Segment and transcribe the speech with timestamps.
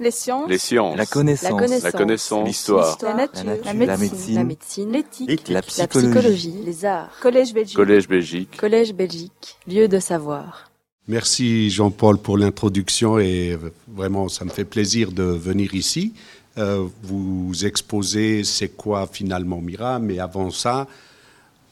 [0.00, 0.48] Les sciences.
[0.48, 0.96] Les sciences.
[0.96, 1.82] La connaissance.
[1.82, 2.40] La connaissance.
[2.40, 2.46] La.
[2.46, 2.98] L'histoire.
[3.02, 3.44] La nature.
[3.44, 3.66] La nature.
[3.66, 3.96] La La
[4.44, 4.90] médecine.
[4.90, 4.98] La.
[4.98, 5.48] L'éthique.
[5.48, 6.54] La La psychologie.
[6.64, 7.10] Les arts.
[7.20, 7.76] Collège Belgique.
[7.76, 8.56] Collège Belgique.
[8.56, 9.58] Collège Belgique.
[9.68, 10.70] Lieu de savoir.
[11.06, 13.58] Merci Jean-Paul pour l'introduction et
[13.88, 16.14] vraiment ça me fait plaisir de venir ici.
[16.56, 20.86] Euh, vous exposer c'est quoi finalement Mira, mais avant ça,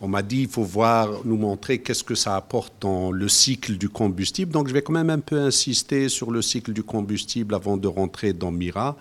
[0.01, 3.77] on m'a dit il faut voir, nous montrer qu'est-ce que ça apporte dans le cycle
[3.77, 4.53] du combustible.
[4.53, 7.89] Donc je vais quand même un peu insister sur le cycle du combustible avant de
[7.89, 8.97] rentrer dans Mira,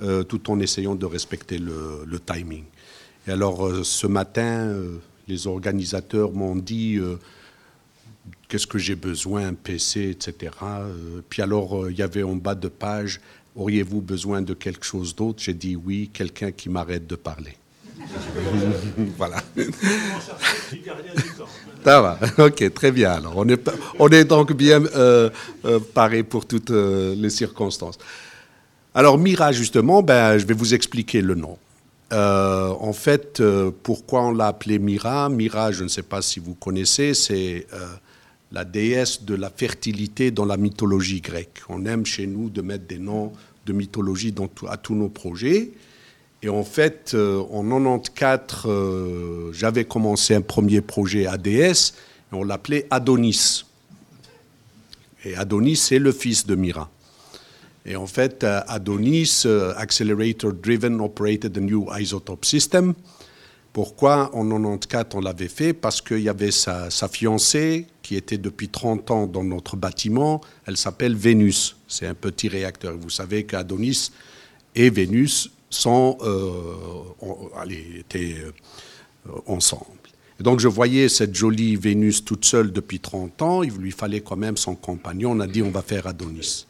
[0.00, 2.64] euh, tout en essayant de respecter le, timing.
[3.26, 6.98] Et alors euh, ce matin, euh, les organisateurs m'ont dit
[8.48, 10.52] qu'est-ce que j'ai besoin, un PC, etc.
[11.28, 13.20] Puis alors, il y avait en bas de page,
[13.54, 15.42] auriez-vous besoin de quelque chose d'autre?
[15.42, 17.57] J'ai dit oui, quelqu'un qui m'arrête de parler.
[19.16, 19.36] voilà.
[21.84, 23.12] Ça va, ok, très bien.
[23.12, 25.30] Alors, on est, on est donc bien euh,
[25.64, 27.98] euh, paré pour toutes euh, les circonstances.
[28.94, 31.56] Alors, Mira, justement, ben, je vais vous expliquer le nom.
[32.10, 33.42] En fait,
[33.82, 35.28] pourquoi on l'a appelé Mira?
[35.28, 37.66] Mira, je ne sais pas si vous connaissez, c'est
[38.50, 41.60] la déesse de la fertilité dans la mythologie grecque.
[41.68, 43.32] On aime chez nous de mettre des noms
[43.66, 45.70] de mythologie dans tout- à tous nos projets.
[46.42, 51.94] Et en fait, euh, en 94, euh, j'avais commencé un premier projet ADS,
[52.32, 53.64] et on l'appelait Adonis.
[55.24, 56.88] Et Adonis, c'est le fils de Mira.
[57.84, 62.94] Et en fait, euh, Adonis, Accelerator Driven Operated a New Isotope System.
[63.72, 65.72] Pourquoi en 94 on l'avait fait?
[65.72, 70.40] Parce qu'il y avait sa, sa fiancée qui était depuis 30 ans dans notre bâtiment.
[70.66, 71.76] Elle s'appelle Vénus.
[71.88, 72.96] C'est un petit réacteur.
[72.96, 74.10] Vous savez qu'Adonis
[74.74, 76.62] et Vénus sont, euh,
[77.20, 79.84] ont- allez, étaient euh, ensemble.
[80.40, 83.62] Et donc je voyais cette jolie Vénus toute seule depuis 30 ans.
[83.62, 85.32] Il lui fallait quand même son compagnon.
[85.32, 86.66] On a dit on va faire Adonis.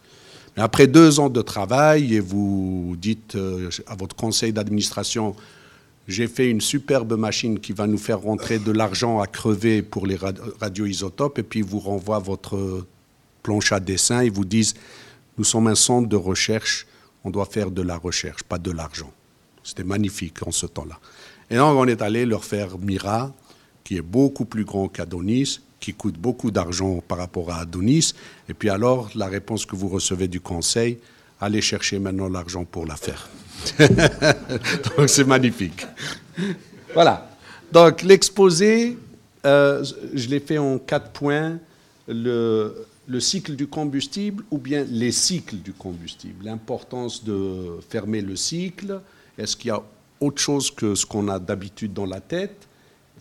[0.56, 5.36] Mais après deux ans de travail, et vous dites euh, à votre conseil d'administration,
[6.08, 10.06] j'ai fait une superbe machine qui va nous faire rentrer de l'argent à crever pour
[10.06, 12.86] les rad- radioisotopes, et puis vous renvoient votre
[13.42, 14.74] planche à dessin, ils vous disent,
[15.36, 16.86] nous sommes un centre de recherche,
[17.28, 19.12] on doit faire de la recherche, pas de l'argent.
[19.62, 20.98] C'était magnifique en ce temps-là.
[21.50, 23.33] Et donc on est allé leur faire Mira,
[23.84, 28.14] qui est beaucoup plus grand qu'Adonis, qui coûte beaucoup d'argent par rapport à Adonis.
[28.48, 30.98] Et puis alors, la réponse que vous recevez du conseil,
[31.38, 33.28] allez chercher maintenant l'argent pour la faire.
[34.96, 35.86] Donc c'est magnifique.
[36.94, 37.30] Voilà.
[37.70, 38.96] Donc l'exposé,
[39.44, 39.84] euh,
[40.14, 41.58] je l'ai fait en quatre points.
[42.08, 46.45] Le, le cycle du combustible ou bien les cycles du combustible?
[46.45, 49.01] L'importance de fermer le cycle.
[49.39, 49.83] Est-ce qu'il y a
[50.20, 52.68] autre chose que ce qu'on a d'habitude dans la tête?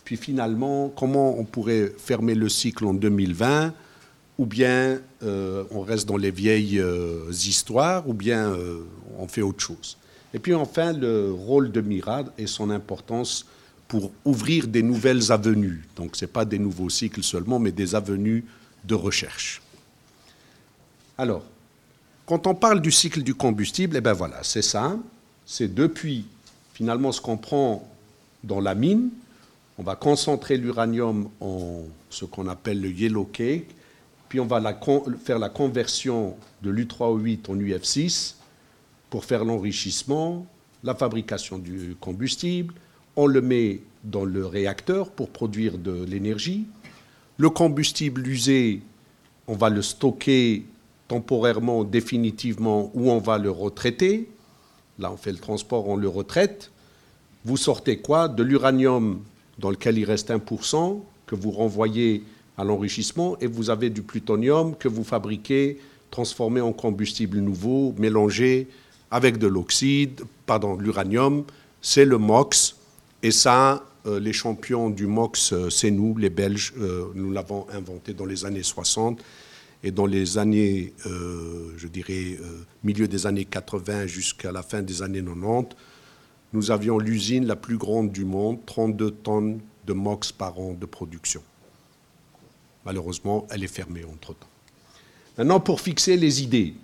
[0.04, 3.72] Puis finalement, comment on pourrait fermer le cycle en 2020
[4.38, 8.80] Ou bien euh, on reste dans les vieilles euh, histoires, ou bien euh,
[9.18, 9.96] on fait autre chose?
[10.34, 13.46] Et puis enfin, le rôle de Mira et son importance
[13.86, 15.86] pour ouvrir des nouvelles avenues.
[15.96, 18.44] Donc ce n'est pas des nouveaux cycles seulement, mais des avenues
[18.84, 19.62] de recherche.
[21.20, 21.42] Alors,
[22.26, 24.96] quand on parle du cycle du combustible, eh ben voilà, c'est ça.
[25.44, 26.26] C'est depuis
[26.74, 27.88] finalement ce qu'on prend
[28.44, 29.10] dans la mine,
[29.78, 33.66] on va concentrer l'uranium en ce qu'on appelle le yellow cake,
[34.28, 34.60] puis on va
[35.24, 38.34] faire la conversion de l'U3O8 en UF6
[39.10, 40.46] pour faire l'enrichissement,
[40.84, 42.74] la fabrication du combustible.
[43.16, 46.66] On le met dans le réacteur pour produire de l'énergie.
[47.38, 48.82] Le combustible usé,
[49.48, 50.64] on va le stocker
[51.08, 54.28] temporairement, définitivement, ou on va le retraiter.
[54.98, 56.70] Là, on fait le transport, on le retraite.
[57.44, 59.20] Vous sortez quoi De l'uranium
[59.58, 62.22] dans lequel il reste 1%, que vous renvoyez
[62.56, 65.78] à l'enrichissement, et vous avez du plutonium que vous fabriquez,
[66.10, 68.68] transformé en combustible nouveau, mélangé
[69.10, 71.44] avec de l'oxyde, pardon, l'uranium,
[71.80, 72.76] c'est le MOX.
[73.22, 76.72] Et ça, euh, les champions du MOX, euh, c'est nous, les Belges.
[76.78, 79.20] Euh, nous l'avons inventé dans les années 60.
[79.84, 84.82] Et dans les années, euh, je dirais, euh, milieu des années 80 jusqu'à la fin
[84.82, 85.76] des années 90,
[86.52, 90.86] nous avions l'usine la plus grande du monde, 32 tonnes de MOX par an de
[90.86, 91.42] production.
[92.84, 94.48] Malheureusement, elle est fermée entre-temps.
[95.36, 96.74] Maintenant, pour fixer les idées,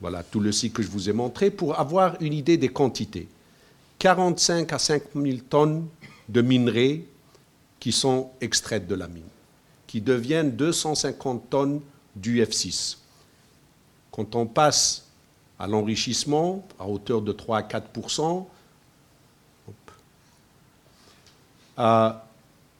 [0.00, 3.28] voilà tout le cycle que je vous ai montré, pour avoir une idée des quantités.
[3.98, 5.86] 45 à 5 000 tonnes
[6.28, 7.02] de minerais
[7.80, 9.24] qui sont extraites de la mine,
[9.86, 11.80] qui deviennent 250 tonnes
[12.20, 12.98] d'UF6.
[14.10, 15.06] Quand on passe
[15.58, 18.44] à l'enrichissement à hauteur de 3 à 4%
[21.78, 22.10] euh,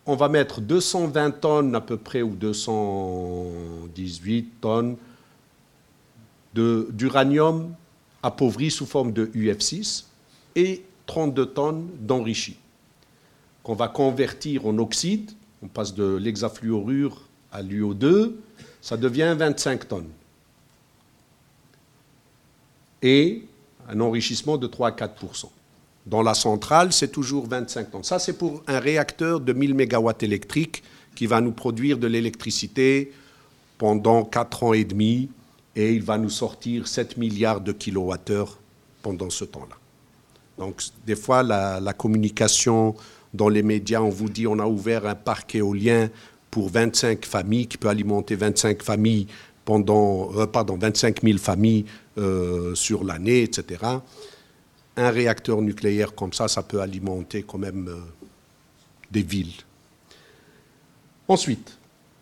[0.07, 4.97] on va mettre 220 tonnes à peu près, ou 218 tonnes
[6.55, 7.75] d'uranium
[8.23, 10.05] appauvri sous forme de UF6
[10.57, 12.57] et 32 tonnes d'enrichi
[13.63, 15.31] qu'on va convertir en oxyde.
[15.63, 17.21] On passe de l'hexafluorure
[17.53, 18.33] à l'UO2,
[18.81, 20.11] ça devient 25 tonnes.
[23.03, 23.45] Et
[23.89, 25.47] un enrichissement de 3 à 4%
[26.07, 28.05] Dans la centrale, c'est toujours 25 tonnes.
[28.05, 30.83] Ça, c'est pour un réacteur de 1000 MW électriques
[31.15, 33.13] qui va nous produire de l'électricité
[33.79, 35.31] pendant 4 ans et demi
[35.75, 38.59] et il va nous sortir 7 milliards de kilowattheures
[39.03, 39.77] pendant ce temps-là.
[40.59, 42.97] Donc, des fois, la, la, communication
[43.33, 46.11] dans les médias, on vous dit on a ouvert un parc éolien
[46.51, 49.27] pour 25 familles qui peut alimenter 25 familles
[49.65, 51.85] pendant, euh, pardon, 25 000 familles
[52.17, 53.85] euh, sur l'année, etc.
[54.97, 58.01] Un réacteur nucléaire comme ça, ça peut alimenter quand même euh,
[59.11, 59.53] des villes.
[61.29, 61.77] Ensuite,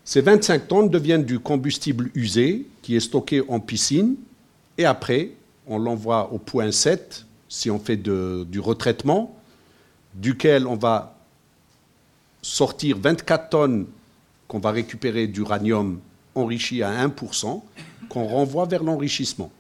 [0.05, 4.17] ces 25 tonnes deviennent du combustible usé qui est stocké en piscine
[4.79, 5.31] et après,
[5.67, 9.37] on l'envoie au point 7 si on fait du retraitement,
[10.15, 11.17] duquel on va
[12.43, 13.87] sortir 24 tonnes
[14.49, 16.01] qu'on va récupérer d'uranium
[16.35, 17.63] enrichi à 1%,
[18.09, 19.51] qu'on renvoie vers l'enrichissement.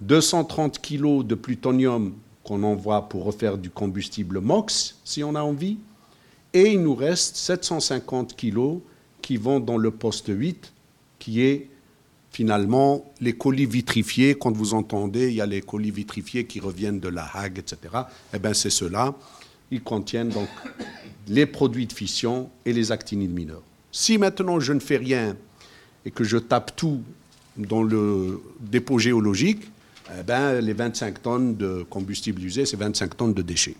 [0.00, 2.14] 230 kg de plutonium
[2.44, 5.78] qu'on envoie pour refaire du combustible MOX, si on a envie,
[6.52, 8.78] et il nous reste 750 kg
[9.20, 10.72] qui vont dans le poste 8,
[11.18, 11.68] qui est
[12.30, 14.34] finalement les colis vitrifiés.
[14.34, 17.78] Quand vous entendez, il y a les colis vitrifiés qui reviennent de la Hague, etc.
[18.32, 19.14] Eh bien, c'est cela.
[19.70, 20.48] Ils contiennent donc
[21.26, 23.67] les produits de fission et les actinides mineurs.
[23.92, 25.36] Si maintenant je ne fais rien
[26.04, 27.02] et que je tape tout
[27.56, 29.70] dans le dépôt géologique,
[30.18, 33.76] eh ben, les 25 tonnes de combustible usé, c'est 25 tonnes de déchets.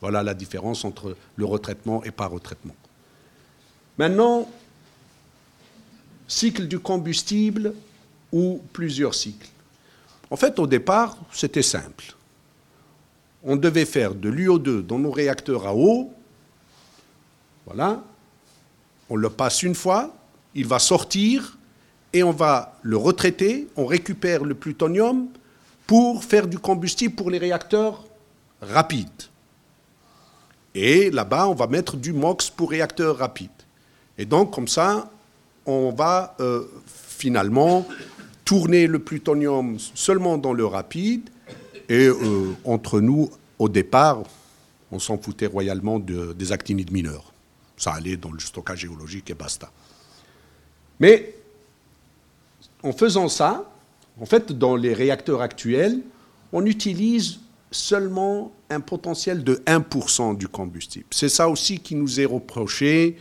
[0.00, 2.74] Voilà la différence entre le retraitement et pas retraitement.
[3.98, 4.50] Maintenant,
[6.26, 7.74] cycle du combustible
[8.32, 9.48] ou plusieurs cycles.
[10.30, 12.14] En fait, au départ, c'était simple.
[13.44, 16.12] On devait faire de l'UO2 dans nos réacteurs à eau.
[17.66, 18.02] Voilà.
[19.12, 20.10] On le passe une fois,
[20.54, 21.58] il va sortir
[22.14, 23.68] et on va le retraiter.
[23.76, 25.28] On récupère le plutonium
[25.86, 28.06] pour faire du combustible pour les réacteurs
[28.62, 29.24] rapides.
[30.74, 33.50] Et là-bas, on va mettre du MOX pour réacteurs rapides.
[34.16, 35.10] Et donc, comme ça,
[35.66, 37.86] on va euh, finalement
[38.46, 41.28] tourner le plutonium seulement dans le rapide.
[41.90, 43.28] Et euh, entre nous,
[43.58, 44.22] au départ,
[44.90, 47.31] on s'en foutait royalement des actinides mineurs.
[47.82, 49.68] Ça allait dans le stockage géologique et basta.
[51.00, 51.34] Mais
[52.84, 53.68] en faisant ça,
[54.20, 55.98] en fait, dans les réacteurs actuels,
[56.52, 57.40] on utilise
[57.72, 61.06] seulement un potentiel de 1% du combustible.
[61.10, 63.16] C'est ça aussi qui nous est reproché.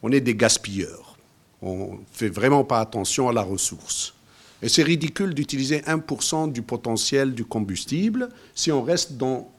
[0.00, 1.18] On est des gaspilleurs.
[1.60, 4.14] On ne fait vraiment pas attention à la ressource.
[4.62, 9.50] Et c'est ridicule d'utiliser 1% du potentiel du combustible si on reste dans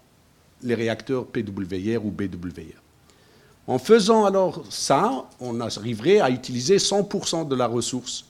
[0.64, 2.85] les réacteurs PWR ou BWR.
[3.68, 8.26] En faisant alors ça, on arriverait à utiliser 100% de la ressource.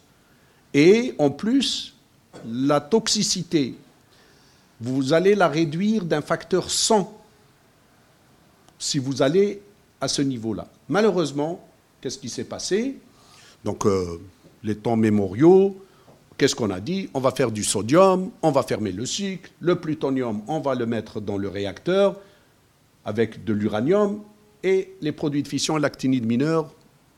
[0.73, 1.95] Et en plus,
[2.45, 3.75] la toxicité,
[4.79, 7.21] vous allez la réduire d'un facteur 100
[8.77, 9.61] si vous allez
[10.01, 10.67] à ce niveau-là.
[10.89, 11.65] Malheureusement,
[12.01, 12.97] qu'est-ce qui s'est passé?
[13.63, 14.19] Donc, euh,
[14.63, 15.77] les temps mémoriaux,
[16.37, 17.09] qu'est-ce qu'on a dit?
[17.13, 20.85] On va faire du sodium, on va fermer le cycle, le plutonium, on va le
[20.85, 22.17] mettre dans le réacteur
[23.05, 24.21] avec de l'uranium
[24.65, 26.73] et les produits de fission l'actinide mineur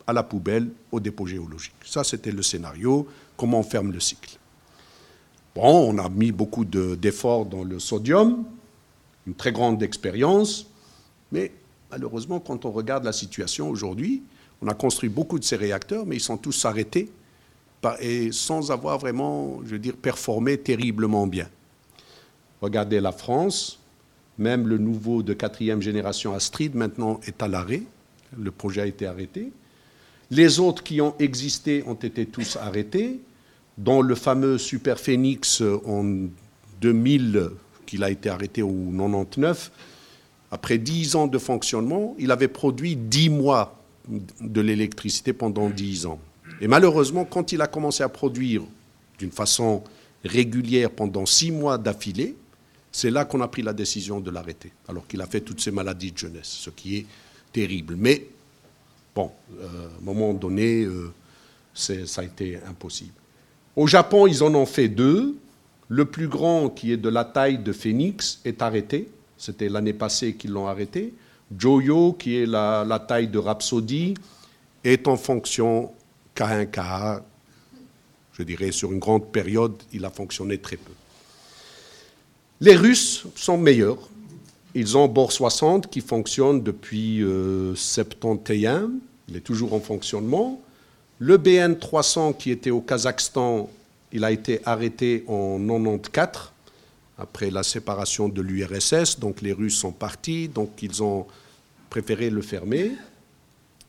[0.05, 1.73] à la poubelle, au dépôt géologique.
[1.85, 4.37] Ça, c'était le scénario, comment on ferme le cycle.
[5.55, 8.43] Bon, on a mis beaucoup d'efforts dans le sodium,
[9.25, 10.67] une très grande expérience,
[11.31, 11.51] mais
[11.89, 14.23] malheureusement, quand on regarde la situation aujourd'hui,
[14.61, 17.09] on a construit beaucoup de ces réacteurs, mais ils sont tous arrêtés
[18.01, 21.47] et sans avoir vraiment, je veux dire, performé terriblement bien.
[22.61, 23.79] Regardez la France,
[24.37, 27.83] même le nouveau de quatrième génération Astrid maintenant est à l'arrêt.
[28.37, 29.51] Le projet a été arrêté.
[30.29, 33.19] Les autres qui ont existé ont été tous arrêtés
[33.77, 36.27] dont le fameux Super Phoenix en
[36.81, 37.49] 2000,
[37.85, 39.71] qu'il a été arrêté au 99,
[40.51, 43.79] après 10 ans de fonctionnement, il avait produit 10 mois
[44.41, 46.19] de l'électricité pendant 10 ans.
[46.61, 48.63] Et malheureusement, quand il a commencé à produire
[49.19, 49.83] d'une façon
[50.23, 52.35] régulière pendant 6 mois d'affilée,
[52.97, 55.69] c'est là qu'on a pris la décision de l'arrêter, alors qu'il a fait toutes ces
[55.69, 57.05] maladies de jeunesse, ce qui est
[57.53, 57.95] terrible.
[57.95, 58.27] Mais,
[59.13, 61.13] bon, euh, à un moment donné, euh,
[61.75, 63.13] ça a été impossible.
[63.75, 65.35] Au Japon, ils en ont fait deux.
[65.89, 69.11] Le plus grand, qui est de la taille de Phoenix, est arrêté.
[69.37, 71.13] C'était l'année passée qu'ils l'ont arrêté.
[71.55, 74.15] Joyo, qui est la, taille de Rhapsody,
[74.83, 75.91] est en fonction
[76.35, 77.21] K1, K1.
[78.33, 80.93] Je dirais, sur une grande période, il a fonctionné très peu.
[82.59, 84.09] Les Russes sont meilleurs.
[84.73, 88.65] Ils ont Bor 60 qui fonctionne depuis 1971.
[88.65, 88.87] Euh,
[89.29, 90.59] il est toujours en fonctionnement.
[91.19, 93.69] Le BN 300 qui était au Kazakhstan,
[94.11, 96.51] il a été arrêté en 94
[97.19, 99.19] après la séparation de l'URSS.
[99.19, 101.27] Donc les Russes sont partis, donc ils ont
[101.91, 102.91] préféré le fermer.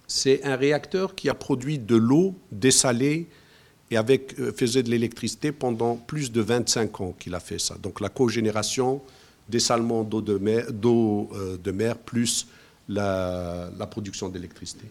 [0.07, 3.29] C'est un réacteur qui a produit de l'eau dessalée
[3.91, 7.77] et euh, faisait de l'électricité pendant plus de 25 ans qu'il a fait ça.
[7.83, 9.01] Donc la cogénération,
[9.49, 12.47] dessalement d'eau de mer, euh, de mer plus
[12.89, 14.85] la, production d'électricité.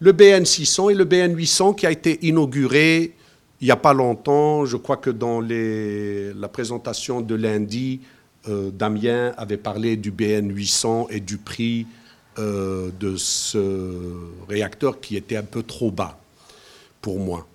[0.00, 3.14] Le BN 600 et le BN 800 qui a été inauguré
[3.60, 8.00] il n'y a pas longtemps, je crois que dans la présentation de lundi,
[8.48, 11.86] euh, Damien avait parlé du BN 800 et du prix
[12.38, 13.92] de ce
[14.48, 16.18] réacteur qui était un peu trop bas
[17.02, 17.46] pour moi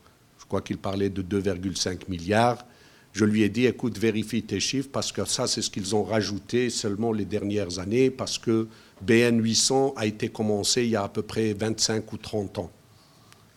[0.48, 2.66] crois qu'il parlait de 2,5 milliards.
[3.14, 6.04] Je lui ai dit, écoute, vérifie tes chiffres, parce que ça, c'est ce qu'ils ont
[6.04, 8.68] rajouté seulement les dernières années, parce que
[9.02, 12.72] BN 800 a été commencé il y a à peu près 25 ou 30 ans.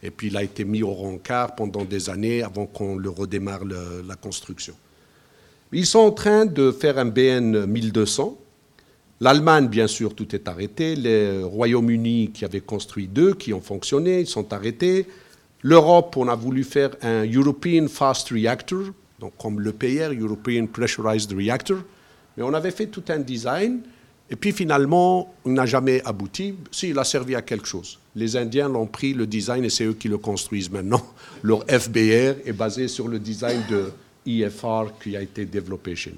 [0.02, 3.64] Et puis il a été mis au rencard pendant des années avant qu'on le redémarre
[3.64, 4.74] la construction.
[5.72, 8.36] Ils sont en train de faire un BN 1200.
[9.20, 10.96] L'Allemagne, bien sûr, tout est arrêté.
[10.96, 15.06] Les Royaume-Uni, qui avaient construit deux, qui ont fonctionné, ils sont arrêtés.
[15.62, 21.78] L'Europe, on a voulu faire un European Fast Reactor, donc comme l'EPR, European Pressurized Reactor,
[22.36, 23.80] mais on avait fait tout un design,
[24.30, 26.54] et puis finalement, on n'a jamais abouti.
[26.70, 27.98] Si, il a servi à quelque chose.
[28.14, 31.04] Les Indiens l'ont pris, le design, et c'est eux qui le construisent maintenant.
[31.42, 33.90] Leur FBR est basé sur le design de
[34.24, 36.16] IFR qui a été développé chez nous.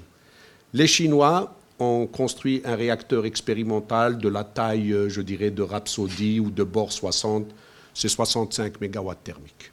[0.73, 6.49] Les Chinois ont construit un réacteur expérimental de la taille, je dirais, de Rhapsody ou
[6.49, 7.47] de Bor 60,
[7.93, 9.71] c'est 65 MW thermiques.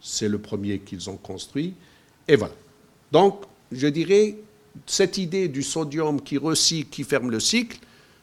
[0.00, 1.74] C'est le premier qu'ils ont construit.
[2.26, 2.54] Et voilà.
[3.12, 3.42] Donc,
[3.72, 4.36] je dirais,
[4.86, 7.78] cette idée du sodium qui recycle, qui ferme le cycle,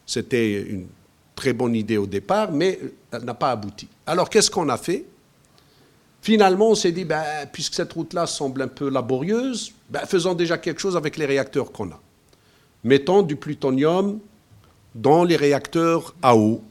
[0.06, 0.86] c'était une
[1.34, 2.80] très bonne idée au départ, mais
[3.12, 3.86] elle n'a pas abouti.
[4.06, 5.04] Alors, qu'est-ce qu'on a fait?
[6.20, 10.58] Finalement, on s'est dit, ben, puisque cette route-là semble un peu laborieuse, ben, faisons déjà
[10.58, 12.00] quelque chose avec les réacteurs qu'on a.
[12.82, 14.18] Mettons du plutonium
[14.94, 16.62] dans les réacteurs à eau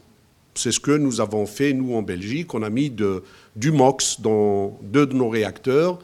[0.58, 2.52] c'est ce que nous avons fait, nous, en Belgique.
[2.54, 5.98] On a mis du MOX dans deux de nos réacteurs,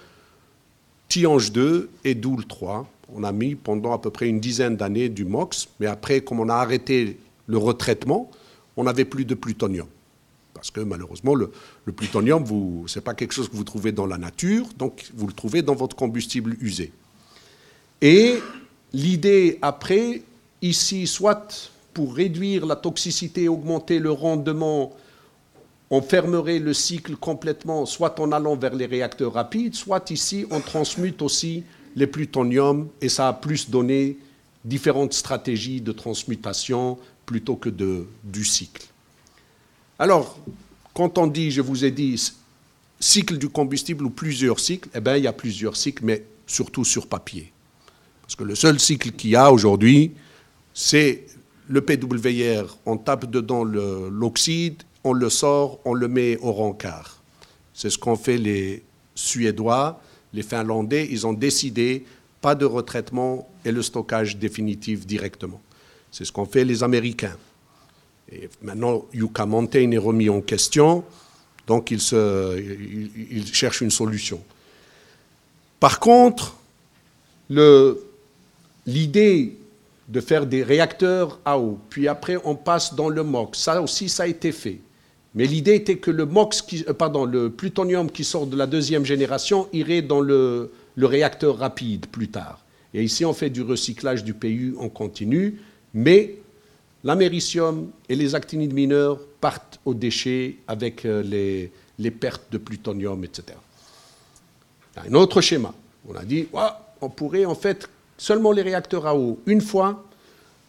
[1.09, 2.89] Tiange 2 et Doule 3.
[3.15, 6.41] On a mis pendant à peu près une dizaine d'années du MOX, mais après, comme
[6.41, 8.31] on a arrêté le retraitement,
[8.77, 9.87] on n'avait plus de plutonium.
[10.55, 11.51] Parce que malheureusement, le,
[11.93, 12.45] plutonium,
[12.87, 15.63] ce n'est pas quelque chose que vous trouvez dans la nature, donc vous le trouvez
[15.63, 16.93] dans votre combustible usé.
[18.01, 18.39] Et
[18.93, 20.23] l'idée après,
[20.63, 24.93] ici, soit pour réduire la toxicité, augmenter le rendement,
[25.91, 30.61] on fermerait le cycle complètement, soit en allant vers les réacteurs rapides, soit ici on
[30.61, 31.63] transmute aussi
[31.95, 34.19] les plutoniums et ça a plus donné
[34.65, 38.87] différentes stratégies de transmutation plutôt que de, du cycle.
[39.99, 40.39] Alors,
[40.95, 42.33] quand on dit, je vous ai dit,
[42.99, 46.85] cycle du combustible ou plusieurs cycles, eh bien, il y a plusieurs cycles, mais surtout
[46.85, 47.53] sur papier.
[48.23, 50.13] Parce que le seul cycle qu'il y a aujourd'hui,
[50.73, 51.27] c'est
[51.69, 57.23] le PWR, on tape dedans l'oxyde, on le sort, on le met au rencard.
[57.73, 58.83] C'est ce qu'ont fait les
[59.15, 60.01] Suédois,
[60.33, 61.09] les Finlandais.
[61.11, 62.05] Ils ont décidé
[62.41, 65.61] pas de retraitement et le stockage définitif directement.
[66.11, 67.37] C'est ce qu'ont fait les Américains.
[68.31, 71.05] Et maintenant, Yucca Mountain est remis en question,
[71.67, 72.01] donc ils,
[73.31, 74.43] ils cherchent une solution.
[75.81, 76.57] Par contre,
[78.87, 79.57] l'idée
[80.09, 81.79] de faire des réacteurs à eau.
[81.89, 83.59] Puis après, on passe dans le MOX.
[83.59, 84.81] Ça aussi, ça a été fait.
[85.35, 89.05] Mais l'idée était que le MOX, euh, pardon, le plutonium qui sort de la deuxième
[89.05, 92.65] génération irait dans le, réacteur rapide plus tard.
[92.93, 95.59] Et ici, on fait du recyclage du PU en continu,
[95.93, 96.37] mais
[97.03, 103.59] l'américium et les actinides mineurs partent aux déchets avec euh, les pertes de plutonium, etc.
[104.97, 105.75] Un autre schéma.
[106.09, 106.47] On a dit,
[107.01, 110.05] on pourrait en fait seulement les réacteurs à eau une fois.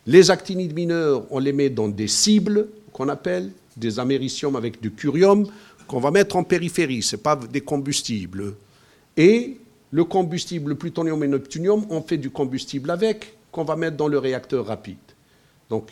[0.08, 4.92] Les actinides mineurs, on les met dans des cibles qu'on appelle des américiums avec du
[4.92, 5.48] curium
[5.88, 8.56] qu'on va mettre en périphérie, ce n'est pas des combustibles.
[9.18, 9.58] Et
[9.92, 13.98] le combustible, le plutonium et le neptunium, on fait du combustible avec, qu'on va mettre
[13.98, 14.98] dans le réacteur rapide.
[15.70, 15.92] Donc,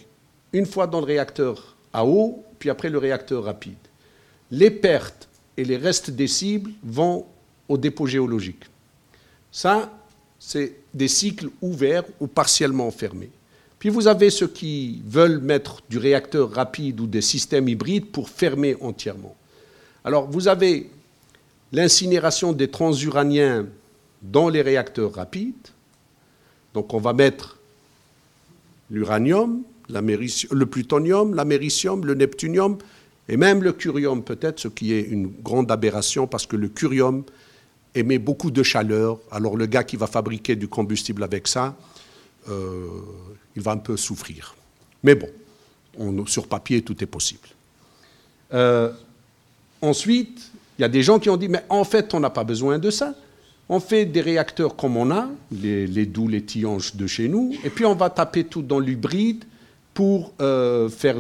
[0.51, 3.77] une fois dans le réacteur à eau, puis après le réacteur rapide.
[4.51, 7.25] Les pertes et les restes des cibles vont
[7.69, 8.63] au dépôt géologique.
[9.51, 9.91] Ça,
[10.39, 13.31] c'est des cycles ouverts ou partiellement fermés.
[13.79, 18.29] Puis vous avez ceux qui veulent mettre du réacteur rapide ou des systèmes hybrides pour
[18.29, 19.35] fermer entièrement.
[20.05, 20.89] Alors vous avez
[21.71, 23.65] l'incinération des transuraniens
[24.21, 25.67] dans les réacteurs rapides.
[26.73, 27.57] Donc on va mettre
[28.89, 32.77] l'uranium, le plutonium, l'américium, le neptunium
[33.27, 37.23] et même le curium peut-être, ce qui est une grande aberration parce que le curium
[37.95, 39.19] émet beaucoup de chaleur.
[39.31, 41.75] Alors le gars qui va fabriquer du combustible avec ça,
[42.49, 42.87] euh,
[43.55, 44.55] il va un peu souffrir.
[45.03, 45.29] Mais bon,
[45.97, 47.47] on, sur papier, tout est possible.
[48.53, 48.91] Euh,
[49.81, 52.43] ensuite, il y a des gens qui ont dit, mais en fait, on n'a pas
[52.43, 53.13] besoin de ça.
[53.69, 57.69] On fait des réacteurs comme on a, les, doux, les tianges de chez nous, et
[57.69, 59.45] puis on va taper tout dans l'hybride
[59.93, 61.17] pour euh, faire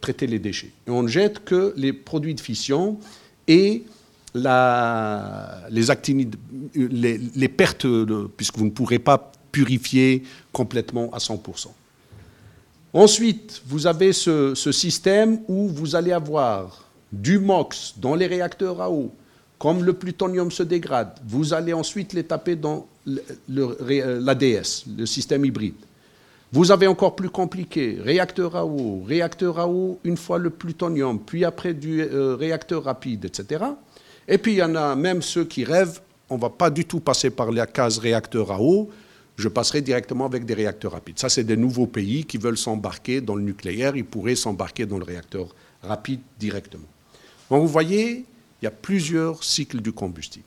[0.00, 0.72] traiter les déchets.
[0.86, 2.98] Et on ne jette que les produits de fission
[3.46, 3.84] et
[4.34, 5.88] les,
[7.48, 7.86] pertes,
[8.36, 11.68] puisque vous ne pourrez pas purifier complètement à 100%.
[12.92, 18.90] Ensuite, vous avez ce, système où vous allez avoir du MOX dans les réacteurs à
[18.90, 19.12] eau.
[19.58, 22.86] Comme le plutonium se dégrade, vous allez ensuite les taper dans
[23.48, 25.74] l'ADS, le système hybride.
[26.50, 31.18] Vous avez encore plus compliqué, réacteur à eau, réacteur à eau une fois le plutonium,
[31.20, 33.64] puis après du euh, réacteur rapide, etc.
[34.28, 36.84] Et puis il y en a même ceux qui rêvent, on ne va pas du
[36.84, 38.90] tout passer par la case réacteur à eau,
[39.36, 41.18] je passerai directement avec des réacteurs rapides.
[41.18, 44.98] Ça, c'est des nouveaux pays qui veulent s'embarquer dans le nucléaire, ils pourraient s'embarquer dans
[44.98, 46.86] le réacteur rapide directement.
[47.48, 48.26] Donc vous voyez,
[48.60, 50.44] il y a plusieurs cycles du combustible.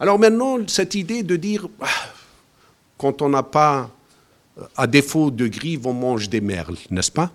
[0.00, 1.86] Alors maintenant, cette idée de dire, ah,
[2.96, 3.90] quand on n'a pas
[4.76, 7.32] à défaut de grive, on mange des merles, n'est-ce pas?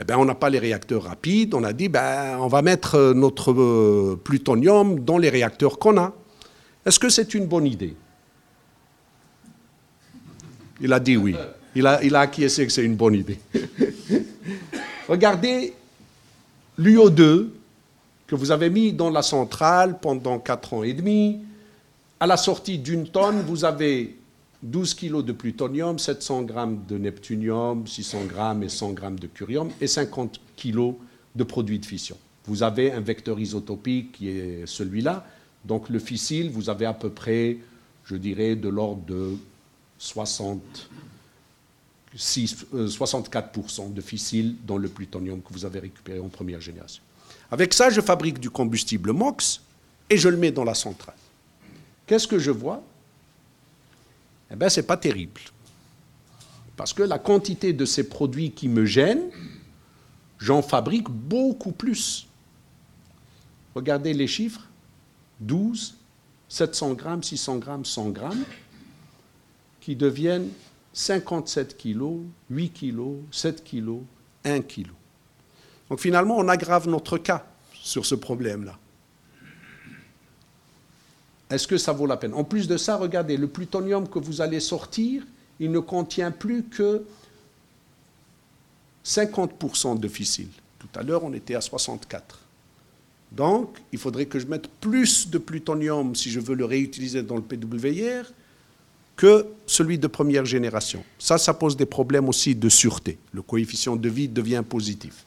[0.00, 1.54] Eh bien, on n'a pas les réacteurs rapides.
[1.54, 5.98] On a dit, ben, on va mettre euh, notre euh, plutonium dans les réacteurs qu'on
[5.98, 6.12] a.
[6.86, 7.96] Est-ce que c'est une bonne idée?
[10.80, 11.34] Il a dit oui.
[11.74, 13.38] Il a, il a acquiescé que c'est une bonne idée.
[15.08, 15.74] Regardez
[16.78, 17.48] l'UO2
[18.28, 21.40] que vous avez mis dans la centrale pendant 4 ans et demi.
[22.20, 24.17] À la sortie d'une tonne, vous avez
[24.62, 29.70] 12 kg de plutonium, 700 grammes de neptunium, 600 grammes et 100 grammes de curium
[29.80, 30.94] et 50 kg
[31.36, 32.16] de produits de fission.
[32.46, 35.24] Vous avez un vecteur isotopique qui est celui-là.
[35.64, 37.58] Donc le fissile, vous avez à peu près,
[38.04, 39.36] je dirais, de l'ordre de
[40.00, 40.56] 64%
[42.74, 47.02] euh, de fissile dans le plutonium que vous avez récupéré en première génération.
[47.50, 49.60] Avec ça, je fabrique du combustible MOX
[50.10, 51.14] et je le mets dans la centrale.
[52.06, 52.82] Qu'est-ce que je vois?
[54.50, 55.40] Eh bien, ce n'est pas terrible.
[56.76, 59.30] Parce que la quantité de ces produits qui me gênent,
[60.38, 62.28] j'en fabrique beaucoup plus.
[63.74, 64.62] Regardez les chiffres
[65.40, 65.96] 12,
[66.48, 68.44] 700 grammes, 600 grammes, 100 grammes,
[69.80, 70.48] qui deviennent
[70.92, 74.00] 57 kilos, 8 kilos, 7 kilos,
[74.44, 74.94] 1 kilo.
[75.90, 78.78] Donc finalement, on aggrave notre cas sur ce problème-là.
[81.50, 82.34] Est-ce que ça vaut la peine?
[82.34, 85.22] En plus de ça, regardez, le plutonium que vous allez sortir,
[85.60, 87.02] il ne contient plus que
[89.04, 90.48] 50% de fissile.
[90.78, 92.38] Tout à l'heure, on était à 64.
[93.32, 97.36] Donc, il faudrait que je mette plus de plutonium si je veux le réutiliser dans
[97.36, 98.30] le PWR
[99.16, 101.02] que celui de première génération.
[101.18, 103.18] Ça, ça pose des problèmes aussi de sûreté.
[103.32, 105.24] Le coefficient de vide devient positif.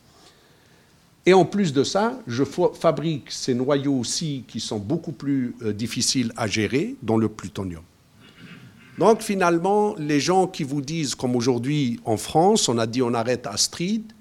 [1.26, 5.72] Et en plus de ça, je fabrique ces noyaux aussi qui sont beaucoup plus euh,
[5.72, 7.84] difficiles à gérer, dans le plutonium.
[8.98, 13.14] Donc finalement, les gens qui vous disent, comme aujourd'hui en France, on a dit on
[13.14, 14.12] arrête Astrid,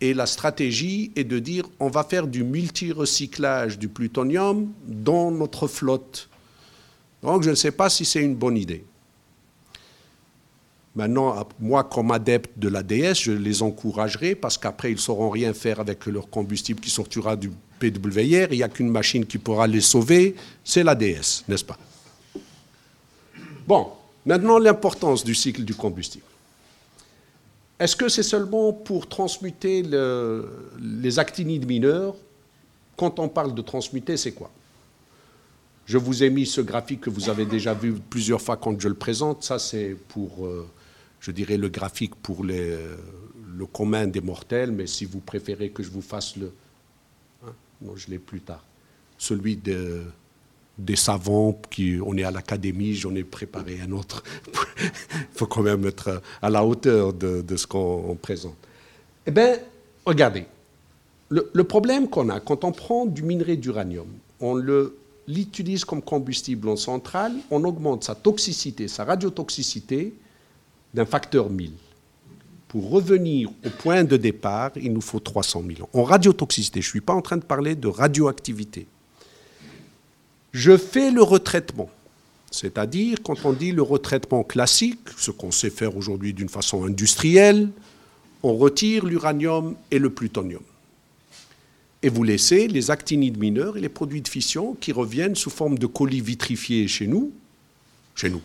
[0.00, 5.66] et la stratégie est de dire on va faire du multi-recyclage du plutonium dans notre
[5.68, 6.28] flotte.
[7.22, 8.84] Donc je ne sais pas si c'est une bonne idée.
[10.96, 15.52] Maintenant, moi, comme adepte de l'ADS, je les encouragerai parce qu'après, ils ne sauront rien
[15.52, 18.48] faire avec leur combustible qui sortira du PWR.
[18.50, 21.76] Il n'y a qu'une machine qui pourra les sauver, c'est l'ADS, n'est-ce pas?
[23.68, 23.88] Bon,
[24.24, 26.24] maintenant, l'importance du cycle du combustible.
[27.78, 29.82] Est-ce que c'est seulement pour transmuter
[30.80, 32.16] les actinides mineurs?
[32.96, 34.50] Quand on parle de transmuter, c'est quoi?
[35.84, 38.88] Je vous ai mis ce graphique que vous avez déjà vu plusieurs fois quand je
[38.88, 39.44] le présente.
[39.44, 40.66] Ça, c'est pour euh,
[41.26, 42.76] je dirais, le graphique pour les,
[43.58, 46.52] le commun des mortels, mais si vous préférez que je vous fasse le...
[47.44, 47.50] Hein,
[47.82, 48.62] non, je l'ai plus tard.
[49.18, 50.04] Celui de,
[50.78, 51.60] des savants,
[52.04, 54.22] on est à l'académie, j'en ai préparé un autre.
[54.46, 58.54] Il faut quand même être à la hauteur de, ce qu'on présente.
[59.26, 59.56] Eh bien,
[60.04, 60.46] regardez,
[61.30, 64.06] le problème qu'on a, quand on prend du minerai d'uranium,
[64.38, 64.54] on
[65.26, 70.14] l'utilise comme combustible en centrale, on augmente sa toxicité, sa radiotoxicité,
[70.96, 71.72] d'un facteur 1000.
[72.68, 75.90] Pour revenir au point de départ, il nous faut 300 000 ans.
[75.92, 78.86] En radiotoxicité, je ne suis pas en train de parler de radioactivité.
[80.52, 81.90] Je fais le retraitement.
[82.50, 87.68] C'est-à-dire, quand on dit le retraitement classique, ce qu'on sait faire aujourd'hui d'une façon industrielle,
[88.42, 90.62] on retire l'uranium et le plutonium.
[92.02, 95.78] Et vous laissez les actinides mineurs et les produits de fission qui reviennent sous forme
[95.78, 97.32] de colis vitrifiés chez nous,
[98.14, 98.42] chez nous,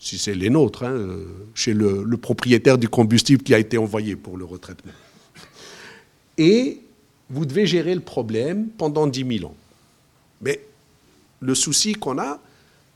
[0.00, 1.18] si c'est les nôtres, hein,
[1.54, 4.92] chez le, le propriétaire du combustible qui a été envoyé pour le retraitement.
[6.38, 6.80] Et
[7.28, 9.54] vous devez gérer le problème pendant 10 000 ans.
[10.40, 10.60] Mais
[11.40, 12.40] le souci qu'on a,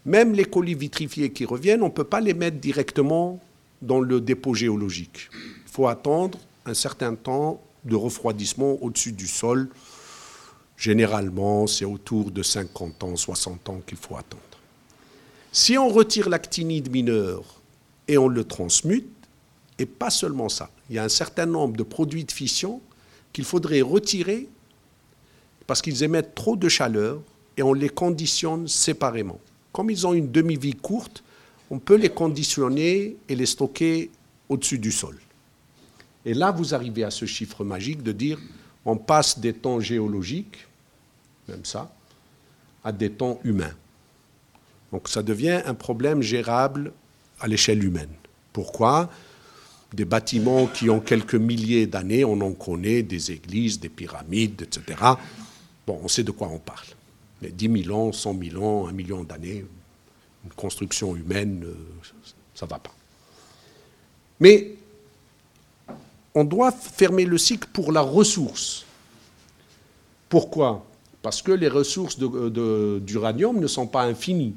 [0.07, 3.39] même les colis vitrifiés qui reviennent, on ne peut pas les mettre directement
[3.83, 5.29] dans le dépôt géologique.
[5.33, 9.69] Il faut attendre un certain temps de refroidissement au-dessus du sol.
[10.79, 14.43] Généralement, c'est autour de 50 ans, 60 ans qu'il faut attendre.
[15.57, 17.45] Si on retire l'actinide mineur
[18.09, 19.07] et on le transmute,
[19.79, 22.81] et pas seulement ça, il y a un certain nombre de produits de fission
[23.33, 24.49] qu'il faudrait retirer
[25.69, 27.21] parce qu'ils émettent trop de chaleur
[27.57, 29.39] et on les conditionne séparément.
[29.73, 31.23] Comme ils ont une demi-vie courte,
[31.71, 34.11] on peut les conditionner et les stocker
[34.49, 35.17] au-dessus du sol.
[36.25, 38.41] Et là, vous arrivez à ce chiffre magique de dire
[38.85, 40.67] on passe des temps géologiques,
[41.47, 41.95] même ça,
[42.83, 43.75] à des temps humains.
[44.95, 46.93] Donc ça devient un problème gérable
[47.41, 48.15] à l'échelle humaine.
[48.53, 49.11] Pourquoi?
[49.93, 54.97] Des bâtiments qui ont quelques milliers d'années, on en connaît, des églises, des pyramides, etc.
[55.85, 56.87] Bon, on sait de quoi on parle.
[57.43, 59.65] Mais 10 000 ans, 100 000 ans, un million d'années,
[60.45, 61.75] une construction humaine, euh,
[62.55, 62.95] ça ne va pas.
[64.39, 64.77] Mais
[66.37, 68.87] on doit fermer le cycle pour la ressource.
[70.29, 70.87] Pourquoi?
[71.21, 74.55] Parce que les ressources d'uranium ne sont pas infinies.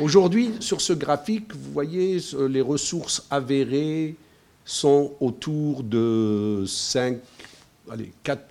[0.00, 4.16] Aujourd'hui, sur ce graphique, vous voyez les ressources avérées,
[4.64, 7.18] sont autour de 5,
[7.90, 8.42] allez, 4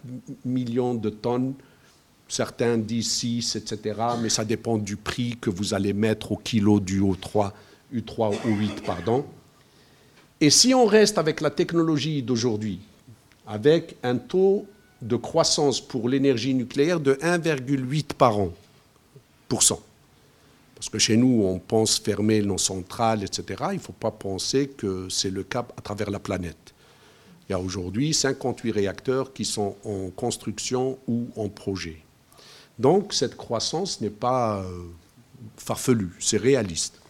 [0.45, 1.53] millions de tonnes.
[2.27, 3.99] Certains disent 6, etc.
[4.21, 7.51] Mais ça dépend du prix que vous allez mettre au kilo du O3,
[7.93, 9.25] U3 ou 8, pardon.
[10.41, 12.79] Et si on reste avec la technologie d'aujourd'hui,
[13.45, 14.65] avec un taux
[15.01, 18.51] de croissance pour l'énergie nucléaire de 1,8 par an,
[19.47, 19.79] pour cent,
[20.77, 23.63] parce que chez nous, on pense fermer nos centrales, etc.
[23.71, 26.75] Il ne faut pas penser que c'est le cas à travers la planète.
[27.49, 31.97] Il y a aujourd'hui 58 réacteurs qui sont en construction ou en projet.
[32.77, 34.83] Donc cette croissance n'est pas euh,
[35.57, 37.01] farfelue, c'est réaliste.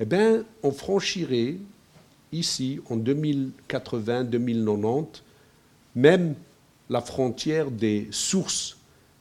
[0.00, 1.56] Eh bien, on franchirait
[2.32, 5.06] ici, en 2080-2090,
[5.96, 6.34] même
[6.88, 8.78] la frontière des sources,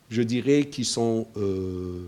[0.09, 1.27] je dirais, qui sont...
[1.35, 2.07] Euh,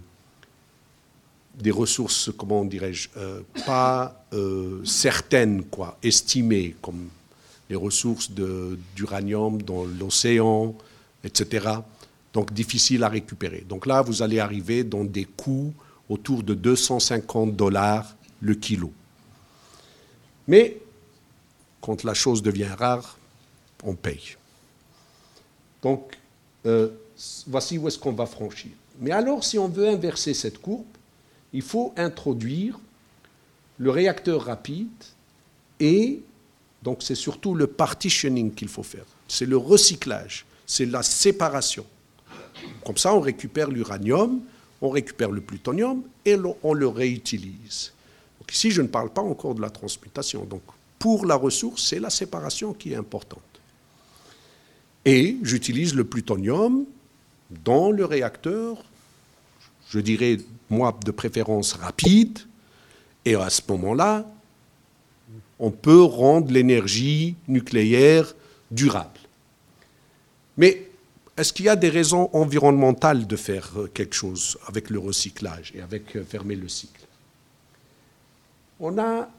[1.55, 7.09] des ressources, comment dirais-je, euh, pas euh, certaines, quoi, estimées, comme
[7.69, 8.31] les ressources
[8.95, 10.75] d'uranium dans l'océan,
[11.23, 11.69] etc.
[12.33, 13.63] Donc difficile à récupérer.
[13.67, 15.73] Donc là, vous allez arriver dans des coûts
[16.09, 18.91] autour de 250 dollars le kilo.
[20.47, 20.77] Mais
[21.81, 23.17] quand la chose devient rare,
[23.83, 24.35] on paye.
[25.81, 26.17] Donc,
[26.65, 26.89] euh,
[27.47, 28.71] voici où est-ce qu'on va franchir.
[28.99, 30.85] Mais alors, si on veut inverser cette courbe,
[31.53, 32.79] il faut introduire
[33.77, 34.89] le réacteur rapide
[35.79, 36.21] et
[36.81, 39.05] donc c'est surtout le partitioning qu'il faut faire.
[39.27, 41.85] C'est le recyclage, c'est la séparation.
[42.85, 44.41] Comme ça, on récupère l'uranium,
[44.81, 47.93] on récupère le plutonium et on le réutilise.
[48.39, 50.43] Donc ici, je ne parle pas encore de la transmutation.
[50.45, 50.63] Donc
[50.99, 53.39] pour la ressource, c'est la séparation qui est importante.
[55.05, 56.85] Et j'utilise le plutonium
[57.63, 58.83] dans le réacteur
[59.93, 60.37] je dirais,
[60.73, 62.39] moi, de préférence rapide,
[63.25, 64.25] et à ce moment-là,
[65.59, 68.33] on peut rendre l'énergie nucléaire
[68.71, 69.19] durable.
[70.57, 70.87] Mais
[71.37, 75.71] est-ce qu'il y a des raisons environnementales de faire euh, quelque chose avec le recyclage
[75.75, 77.01] et avec euh, fermer le cycle?
[78.79, 79.29] On a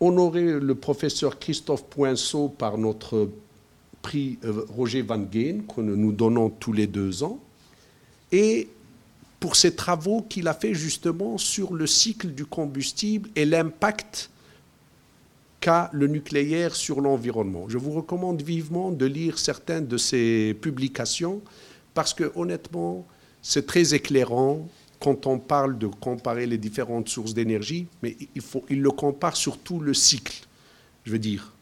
[0.00, 3.28] honoré le professeur Christophe Poinceau par notre
[4.00, 7.40] prix euh, Roger Van Geen, que nous donnons tous les deux ans
[8.32, 8.68] et
[9.40, 14.30] pour ces travaux qu'il a fait justement sur le cycle du combustible et l'impact
[15.60, 17.66] qu'a le nucléaire sur l'environnement.
[17.68, 21.40] Je vous recommande vivement de lire certaines de ces publications
[21.94, 23.06] parce que honnêtement,
[23.42, 24.68] c'est très éclairant
[25.00, 28.16] quand on parle de comparer les différentes sources d'énergie, mais
[28.70, 30.46] il le compare sur tout le cycle,
[31.04, 31.52] je veux dire,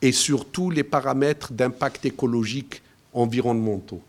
[0.00, 4.00] et sur tous les paramètres d'impact écologique environnementaux.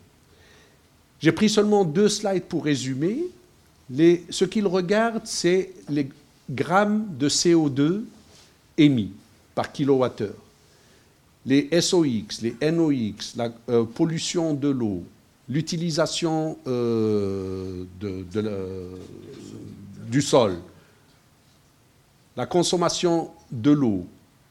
[1.24, 3.18] J'ai pris seulement deux slides pour résumer.
[3.90, 6.10] ce qu'il regarde, c'est les
[6.52, 8.02] grammes de CO2
[8.78, 9.14] émis
[9.56, 10.36] par kilowattheure.
[11.46, 15.06] Les SOX, les NOx, la euh, pollution de l'eau,
[15.48, 17.86] l'utilisation euh,
[20.10, 20.58] du sol,
[22.36, 24.06] la consommation de l'eau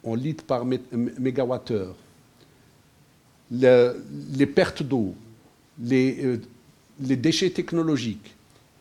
[0.05, 1.95] en litres par mégawattheure,
[3.51, 5.15] les pertes d'eau,
[5.79, 6.41] les,
[7.01, 8.35] les déchets technologiques.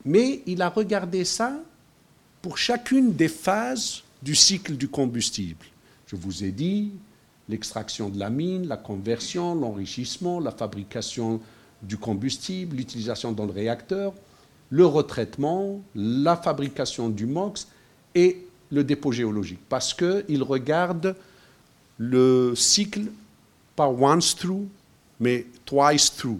[0.05, 1.53] Mais il a regardé ça
[2.41, 5.65] pour chacune des phases du cycle du combustible.
[6.07, 6.91] Je vous ai dit
[7.49, 11.39] l'extraction de la mine, la conversion, l'enrichissement, la fabrication
[11.81, 14.13] du combustible, l'utilisation dans le réacteur,
[14.69, 17.67] le retraitement, la fabrication du MOX
[18.15, 19.59] et le dépôt géologique.
[19.67, 21.15] Parce qu'il regarde
[21.97, 23.03] le cycle
[23.75, 24.67] pas once through,
[25.19, 26.39] mais twice through.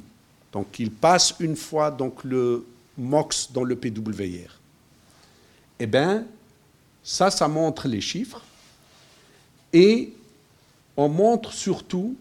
[0.51, 2.65] Donc il passe une fois donc le
[2.97, 4.59] MOX dans le PWR.
[5.79, 6.25] Eh bien,
[7.03, 8.41] ça, ça montre les chiffres.
[9.73, 10.13] Et
[10.97, 12.15] on montre surtout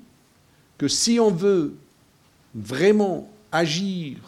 [0.79, 1.75] que si on veut
[2.55, 4.19] vraiment agir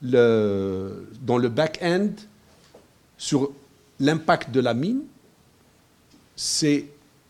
[0.00, 2.10] dans le back-end,
[3.18, 3.50] sur
[3.98, 5.02] l'impact de la mine,
[6.36, 6.86] c'est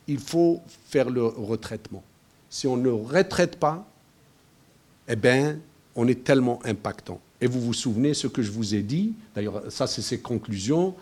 [0.06, 2.02] il faut faire le retraitement.
[2.50, 3.86] Si on ne retraite pas,
[5.08, 5.58] eh bien,
[5.96, 7.20] on est tellement impactant.
[7.40, 10.94] Et vous vous souvenez ce que je vous ai dit, d'ailleurs, ça c'est ses conclusions.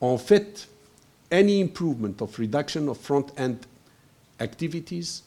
[0.00, 0.68] En fait,
[1.30, 3.54] any improvement of reduction of front-end
[4.38, 5.22] activities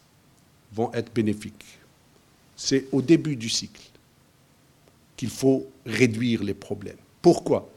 [0.73, 1.79] vont être bénéfiques.
[2.55, 3.81] C'est au début du cycle
[5.17, 6.97] qu'il faut réduire les problèmes.
[7.21, 7.69] Pourquoi?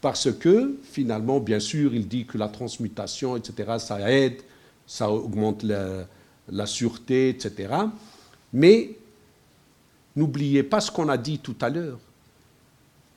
[0.00, 4.40] Parce que finalement, bien sûr, il dit que la transmutation, etc., ça aide,
[4.86, 6.06] ça augmente la,
[6.48, 7.74] la sûreté, etc.
[8.52, 8.90] Mais
[10.16, 11.98] n'oubliez pas ce qu'on a dit tout à l'heure.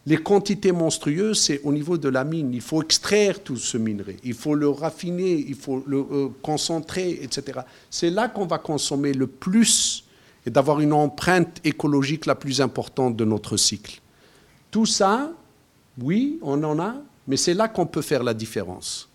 [0.05, 2.53] Les quantités monstrueuses, c'est au niveau de la mine.
[2.53, 7.19] Il faut extraire tout ce minerai, il faut le raffiner, il faut le euh, concentrer,
[7.21, 7.62] etc.
[7.89, 10.03] C'est là qu'on va consommer le plus
[10.45, 13.99] et d'avoir une empreinte écologique la plus importante de notre cycle.
[14.71, 15.31] Tout ça,
[16.01, 16.95] oui, on en a,
[17.27, 19.09] mais c'est là qu'on peut faire la différence.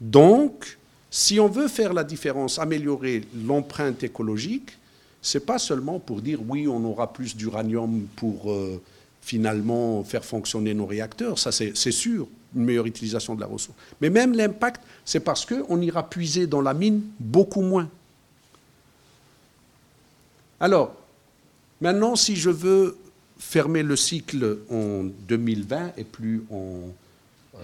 [0.00, 0.78] Donc,
[1.10, 4.77] si on veut faire la différence, améliorer l'empreinte écologique,
[5.20, 8.80] ce n'est pas seulement pour dire oui, on aura plus d'uranium pour euh,
[9.22, 13.76] finalement faire fonctionner nos réacteurs, ça c'est sûr, une meilleure utilisation de la ressource.
[14.00, 17.88] Mais même l'impact, c'est parce qu'on ira puiser dans la mine beaucoup moins.
[20.60, 20.94] Alors,
[21.80, 22.96] maintenant, si je veux
[23.38, 26.80] fermer le cycle en 2020 et plus en,
[27.54, 27.58] euh,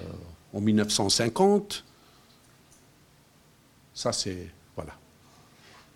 [0.52, 1.84] en 1950,
[3.94, 4.92] ça c'est, voilà,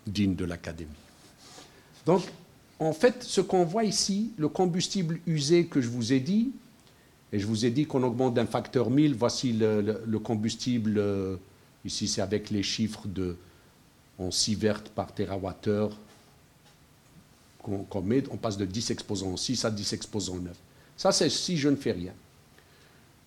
[0.05, 0.89] digne de l'académie.
[2.09, 2.23] Donc,
[2.79, 6.49] en fait, ce qu'on voit ici, le combustible usé que je vous ai dit,
[7.31, 11.35] et je vous ai dit qu'on augmente d'un facteur 1000, voici le, combustible, euh,
[11.85, 13.37] ici c'est avec les chiffres de
[14.17, 15.95] en vertes par terawattheure
[17.61, 20.57] qu'on met, on passe de 10 exposants 6 à 10 exposants 9.
[20.97, 22.13] Ça, c'est si je ne fais rien.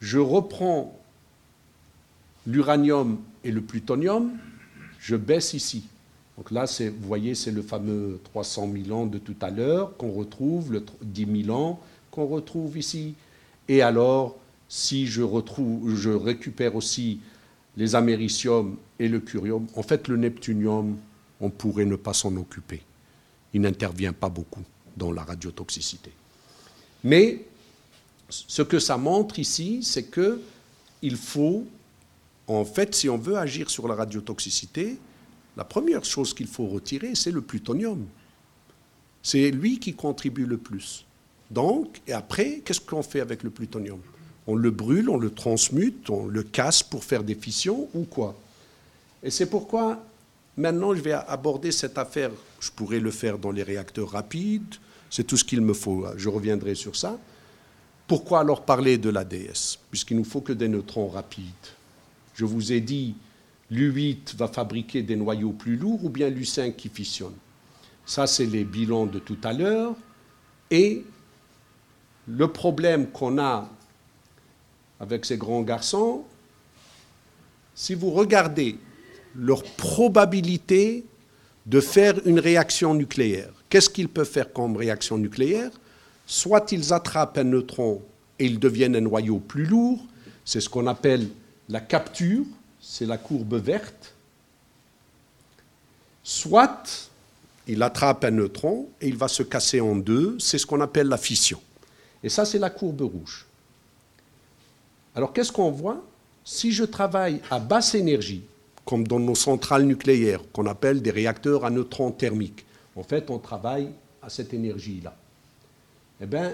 [0.00, 0.98] Je reprends
[2.48, 4.32] l'uranium et le plutonium,
[4.98, 5.84] je baisse ici.
[6.42, 10.10] Donc là, vous voyez, c'est le fameux 300 000 ans de tout à l'heure qu'on
[10.10, 11.78] retrouve, le 10 000 ans
[12.10, 13.14] qu'on retrouve ici.
[13.68, 14.36] Et alors,
[14.68, 17.20] si je, récupère aussi
[17.76, 20.96] les américiums et le curium, en fait, le neptunium,
[21.40, 22.82] on pourrait ne pas s'en occuper.
[23.54, 24.64] Il n'intervient pas beaucoup
[24.96, 26.10] dans la radiotoxicité.
[27.04, 27.44] Mais
[28.30, 30.40] ce que ça montre ici, c'est que
[31.02, 31.66] il faut,
[32.48, 34.98] en fait, si on veut agir sur la radiotoxicité,
[35.56, 38.06] la première chose qu'il faut retirer, c'est le plutonium.
[39.22, 41.04] C'est lui qui contribue le plus.
[41.50, 44.00] Donc, et après, qu'est-ce qu'on fait avec le plutonium?
[44.46, 48.34] On le brûle, on le transmute, on le casse pour faire des fissions ou quoi?
[49.22, 50.04] Et c'est pourquoi
[50.56, 52.30] maintenant je vais aborder cette affaire.
[52.58, 54.74] Je pourrais le faire dans les réacteurs rapides,
[55.10, 56.06] c'est tout ce qu'il me faut.
[56.16, 57.18] Je reviendrai sur ça.
[58.08, 61.44] Pourquoi alors parler de l'ADS Puisqu'il nous faut que des neutrons rapides.
[62.34, 63.14] Je vous ai dit,
[63.72, 67.34] l'U8 va fabriquer des noyaux plus lourds ou bien l'U5 qui fissionne.
[68.04, 69.94] Ça, c'est les bilans de tout à l'heure.
[70.70, 71.04] Et
[72.28, 73.70] le problème qu'on a
[75.00, 76.22] avec ces grands garçons,
[77.74, 78.76] si vous regardez
[79.34, 81.06] leur probabilité
[81.64, 85.70] de faire une réaction nucléaire, qu'est-ce qu'ils peuvent faire comme réaction nucléaire?
[86.26, 88.02] Soit ils attrapent un neutron
[88.38, 90.04] et ils deviennent un noyau plus lourd,
[90.44, 91.28] c'est ce qu'on appelle
[91.68, 92.44] la capture,
[92.82, 94.12] c'est la courbe verte,
[96.24, 97.08] soit
[97.68, 101.06] il attrape un neutron et il va se casser en deux, c'est ce qu'on appelle
[101.06, 101.62] la fission.
[102.24, 103.46] Et ça, c'est la courbe rouge.
[105.14, 106.02] Alors qu'est-ce qu'on voit?
[106.44, 108.42] Si je travaille à basse énergie,
[108.84, 112.64] comme dans nos centrales nucléaires, qu'on appelle des réacteurs à neutrons thermiques,
[112.96, 113.90] en fait, on travaille
[114.20, 115.14] à cette énergie-là.
[116.20, 116.52] Eh bien,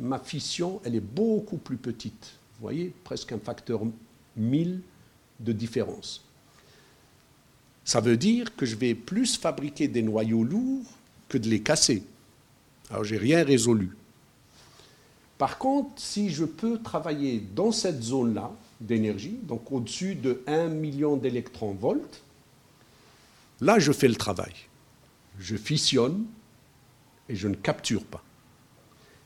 [0.00, 2.32] ma fission, elle est beaucoup plus petite.
[2.58, 3.82] Vous voyez, presque un facteur
[4.36, 4.80] 1000
[5.40, 6.24] de différence.
[7.84, 10.86] Ça veut dire que je vais plus fabriquer des noyaux lourds
[11.28, 12.04] que de les casser.
[12.90, 13.96] Alors, j'ai rien résolu.
[15.38, 21.16] Par contre, si je peux travailler dans cette zone-là d'énergie, donc au-dessus de 1 million
[21.16, 22.22] d'électrons-volts,
[23.60, 24.52] là, je fais le travail.
[25.38, 26.26] Je fissionne
[27.28, 28.22] et je ne capture pas.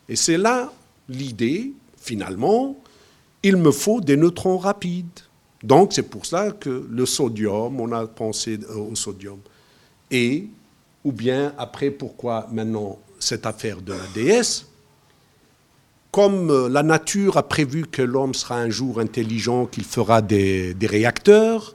[0.09, 0.72] Et c'est là
[1.09, 2.77] l'idée, finalement,
[3.42, 5.20] il me faut des neutrons rapides.
[5.64, 9.38] Donc c'est pour ça que le sodium, on a pensé au sodium.
[10.11, 10.48] Et,
[11.03, 14.66] ou bien après, pourquoi maintenant cette affaire de la déesse?
[16.11, 20.77] Comme euh, la nature a prévu que l'homme sera un jour intelligent, qu'il fera des,
[20.83, 21.74] réacteurs,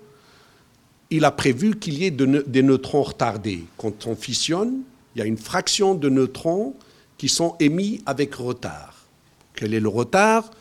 [1.09, 3.65] il a prévu qu'il y ait des neutrons retardés.
[3.77, 4.81] Quand on fissionne,
[5.15, 6.75] il y a une fraction de neutrons
[7.17, 9.07] qui sont émis avec retard.
[9.55, 10.51] Quel est le retard?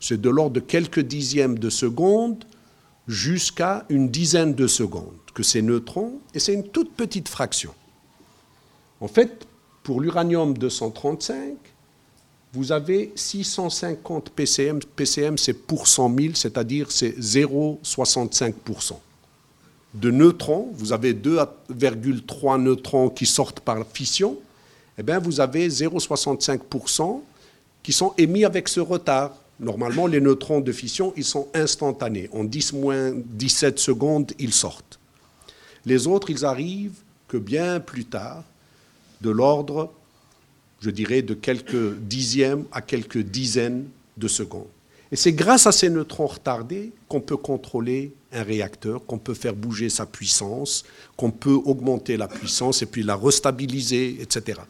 [0.00, 2.46] C'est de l'ordre de quelques dixièmes de seconde
[3.12, 7.72] jusqu'à une dizaine de secondes que ces neutrons, et c'est une toute petite fraction.
[9.00, 9.46] En fait,
[9.82, 11.54] pour l'uranium 235,
[12.52, 14.80] vous avez 650 PCM.
[14.96, 18.92] PCM, c'est pour 100 000, c'est-à-dire c'est 0,65%.
[19.94, 24.38] De neutrons, vous avez 2,3 neutrons qui sortent par fission,
[24.98, 27.20] eh bien vous avez 0,65%
[27.82, 29.34] qui sont émis avec ce retard.
[29.60, 32.28] Normalement, les neutrons de fission, ils sont instantanés.
[32.32, 34.98] En 10 moins 17 secondes, ils sortent.
[35.84, 38.44] Les autres, ils arrivent que bien plus tard,
[39.20, 39.92] de l'ordre,
[40.80, 43.86] je dirais, de quelques dixièmes à quelques dizaines
[44.16, 44.66] de secondes.
[45.12, 49.54] Et c'est grâce à ces neutrons retardés qu'on peut contrôler un réacteur, qu'on peut faire
[49.54, 50.84] bouger sa puissance,
[51.16, 54.60] qu'on peut augmenter la puissance et puis la restabiliser, etc.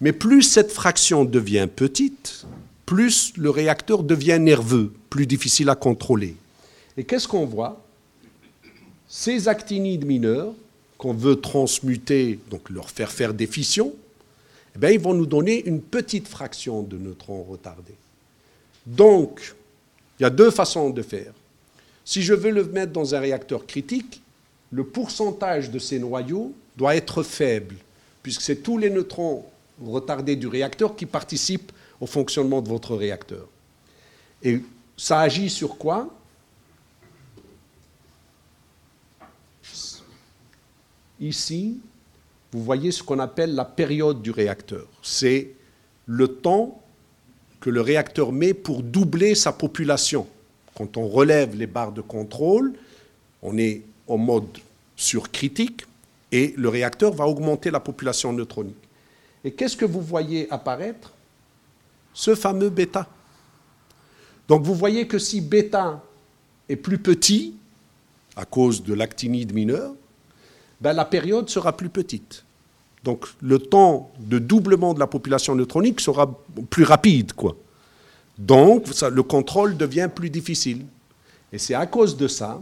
[0.00, 2.46] Mais plus cette fraction devient petite,
[2.86, 6.36] plus le réacteur devient nerveux, plus difficile à contrôler.
[6.96, 7.82] Et qu'est-ce qu'on voit?
[9.08, 10.52] Ces actinides mineurs
[10.98, 13.92] qu'on veut transmuter, donc leur faire faire des fissions,
[14.74, 17.94] eh bien, ils vont nous donner une petite fraction de neutrons retardés.
[18.86, 19.54] Donc,
[20.18, 21.32] il y a deux façons de faire.
[22.04, 24.20] Si je veux le mettre dans un réacteur critique,
[24.70, 27.76] le pourcentage de ces noyaux doit être faible,
[28.22, 29.44] puisque c'est tous les neutrons
[29.84, 33.46] retardés du réacteur qui participent au fonctionnement de votre réacteur.
[34.42, 34.60] Et
[34.96, 36.08] ça agit sur quoi?
[41.20, 41.78] Ici,
[42.52, 44.86] vous voyez ce qu'on appelle la période du réacteur.
[45.02, 45.52] C'est
[46.06, 46.82] le temps
[47.60, 50.26] que le réacteur met pour doubler sa population.
[50.76, 52.74] Quand on relève les barres de contrôle,
[53.42, 54.58] on est en mode
[54.96, 55.86] surcritique
[56.30, 58.76] et le réacteur va augmenter la population neutronique.
[59.44, 61.13] Et qu'est-ce que vous voyez apparaître?
[62.14, 63.06] Ce fameux bêta.
[64.48, 66.02] Donc vous voyez que si bêta
[66.68, 67.54] est plus petit,
[68.36, 69.92] à cause de l'actinide mineur,
[70.80, 72.44] ben la période sera plus petite.
[73.04, 77.32] Donc le temps de doublement de la population neutronique sera plus rapide.
[78.38, 80.86] Donc le contrôle devient plus difficile.
[81.52, 82.60] Et c'est à cause de ça,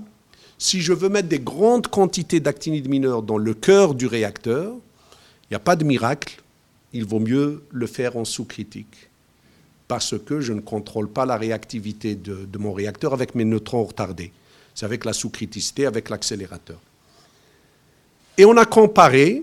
[0.59, 5.53] si je veux mettre des grandes quantités d'actinide mineur dans le cœur du réacteur, il
[5.53, 6.43] n'y a pas de miracle,
[6.93, 9.11] il vaut mieux le faire en sous-critique,
[9.89, 14.33] parce que je ne contrôle pas la réactivité de, mon réacteur avec mes neutrons retardés.
[14.75, 16.79] C'est avec la sous-criticité, avec l'accélérateur.
[18.39, 19.43] Et on a comparé,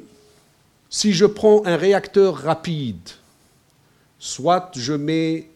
[0.90, 3.10] si je prends un réacteur rapide,
[4.18, 5.50] soit je mets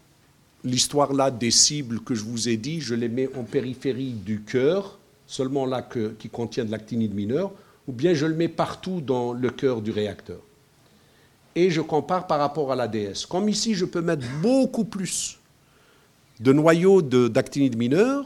[0.63, 4.41] l'histoire là des cibles que je vous ai dit, je les mets en périphérie du
[4.41, 7.52] cœur, seulement là qui contient de l'actinide mineur,
[7.88, 10.39] ou bien je le mets partout dans le cœur du réacteur
[11.56, 13.26] et je compare par rapport à l'ADS.
[13.30, 15.39] Comme ici, je peux mettre beaucoup plus
[16.39, 18.26] de noyaux d'actinide mineur,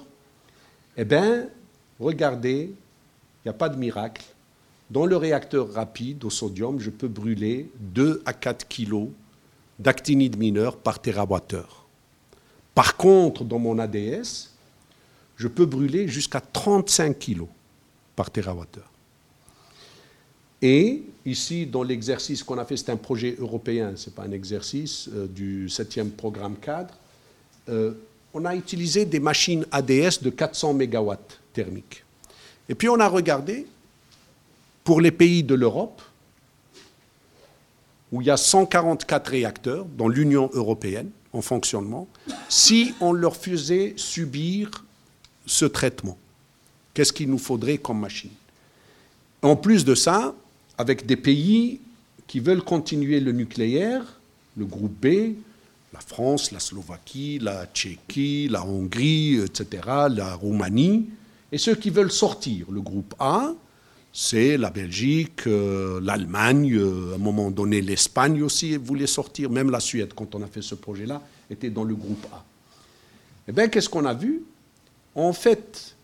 [0.96, 1.48] eh bien,
[2.00, 4.24] regardez, il n'y a pas de miracle.
[4.90, 9.10] Dans le réacteur rapide au sodium, je peux brûler 2 à 4 kg
[9.78, 11.86] d'actinide mineur par térawattheure.
[12.74, 14.52] Par contre, dans mon ADS,
[15.36, 17.44] je peux brûler jusqu'à 35 kg
[18.16, 18.92] par térawattheure.
[20.62, 24.32] Et ici, dans l'exercice qu'on a fait, c'est un projet européen, ce n'est pas un
[24.32, 26.94] exercice euh, du 7e programme cadre,
[27.70, 27.94] euh,
[28.34, 31.14] on a utilisé des machines ADS de 400 MW
[31.54, 32.04] thermiques.
[32.70, 33.68] Et puis on a regardé,
[34.84, 36.02] pour les pays de l'Europe,
[38.12, 42.08] où il y a 144 réacteurs dans l'Union européenne en fonctionnement,
[42.48, 44.86] si on leur faisait subir
[45.46, 46.18] ce traitement,
[46.94, 48.32] qu'est-ce qu'il nous faudrait comme machine?
[49.42, 50.34] En plus de ça,
[50.78, 51.80] avec des pays
[52.28, 54.04] qui veulent continuer le nucléaire,
[54.58, 55.36] le groupe B,
[55.94, 61.10] La France, la Slovaquie, la Tchéquie, la Hongrie, etc., la Roumanie.
[61.52, 63.54] Et ceux qui veulent sortir, le groupe A,
[64.12, 69.70] c'est la Belgique, euh, l'Allemagne, euh, à un moment donné l'Espagne aussi voulait sortir, même
[69.70, 72.44] la Suède, quand on a fait ce projet-là, était dans le groupe A.
[73.48, 74.42] Eh bien, qu'est-ce qu'on a vu?
[75.16, 75.96] En fait,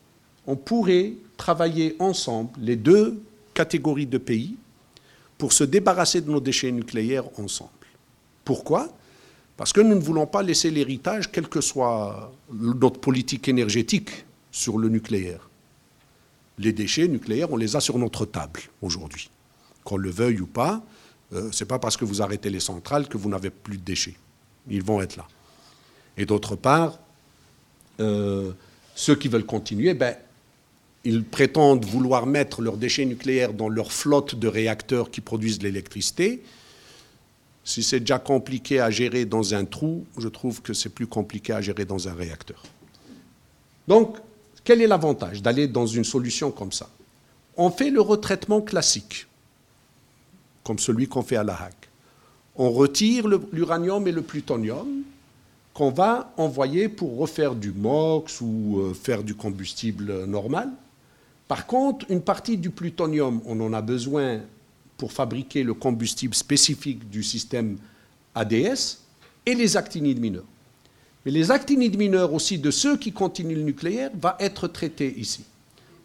[0.48, 3.22] on pourrait travailler ensemble, les deux
[3.54, 4.56] catégories de pays,
[5.44, 7.70] pour se débarrasser de nos déchets nucléaires ensemble.
[8.46, 8.88] Pourquoi?
[9.58, 14.24] Parce que nous ne voulons pas laisser l'héritage, quelle que soit notre politique énergétique,
[14.54, 15.50] sur le nucléaire.
[16.60, 19.30] Les déchets nucléaires, on les a sur notre table aujourd'hui.
[19.84, 20.82] Qu'on le veuille ou pas,
[21.34, 23.84] euh, ce n'est pas parce que vous arrêtez les centrales que vous n'avez plus de
[23.84, 24.16] déchets.
[24.70, 25.28] Ils vont être là.
[26.16, 27.00] Et d'autre part,
[28.00, 28.54] euh,
[28.96, 30.16] ceux qui veulent continuer, ben,
[31.04, 35.64] ils prétendent vouloir mettre leurs déchets nucléaires dans leur flotte de réacteurs qui produisent de
[35.64, 36.44] l'électricité.
[37.66, 41.54] Si c'est déjà compliqué à gérer dans un trou, je trouve que c'est plus compliqué
[41.54, 42.64] à gérer dans un réacteur.
[43.88, 44.18] Donc,
[44.64, 46.90] quel est l'avantage d'aller dans une solution comme ça?
[47.58, 49.28] On fait le retraitement classique,
[50.64, 51.74] comme celui qu'on fait à La Hague.
[52.56, 54.88] On retire l'uranium et le plutonium
[55.74, 60.70] qu'on va envoyer pour refaire du MOX ou euh, faire du combustible normal.
[61.54, 64.40] Par contre, une partie du plutonium, on en a besoin
[64.98, 67.78] pour fabriquer le combustible spécifique du système
[68.34, 68.98] ADS
[69.46, 70.48] et les actinides mineurs.
[71.24, 75.44] Mais les actinides mineurs aussi de ceux qui continuent le nucléaire va être traité ici.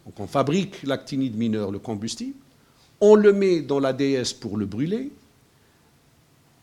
[0.04, 2.36] Donc on fabrique l'actinide mineur, le combustible,
[3.00, 5.10] on le met dans l'ADS pour le brûler,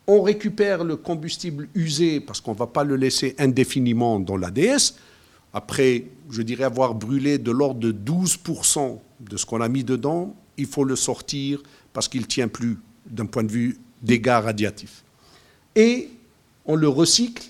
[0.05, 4.93] on récupère le combustible usé parce qu'on ne va pas le laisser indéfiniment dans l'ADS.
[5.55, 10.35] Après, je dirais avoir brûlé de l'ordre de 12% de ce qu'on a mis dedans,
[10.57, 15.05] il faut le sortir parce qu'il ne tient plus d'un point de vue dégâts radiatifs.
[15.75, 16.09] Et
[16.65, 17.49] on le recycle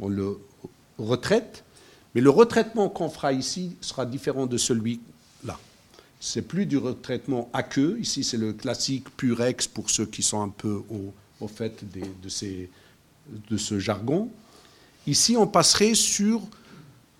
[0.00, 0.38] on le
[0.98, 1.62] retraite,
[2.14, 5.58] mais le retraitement qu'on fera ici sera différent de celui-là.
[6.18, 10.42] C'est plus du retraitement à queue, ici c'est le classique purex pour ceux qui sont
[10.42, 10.82] un peu
[11.40, 12.70] au, fait de, ces,
[13.50, 14.30] de ce jargon.
[15.06, 16.40] Ici on passerait sur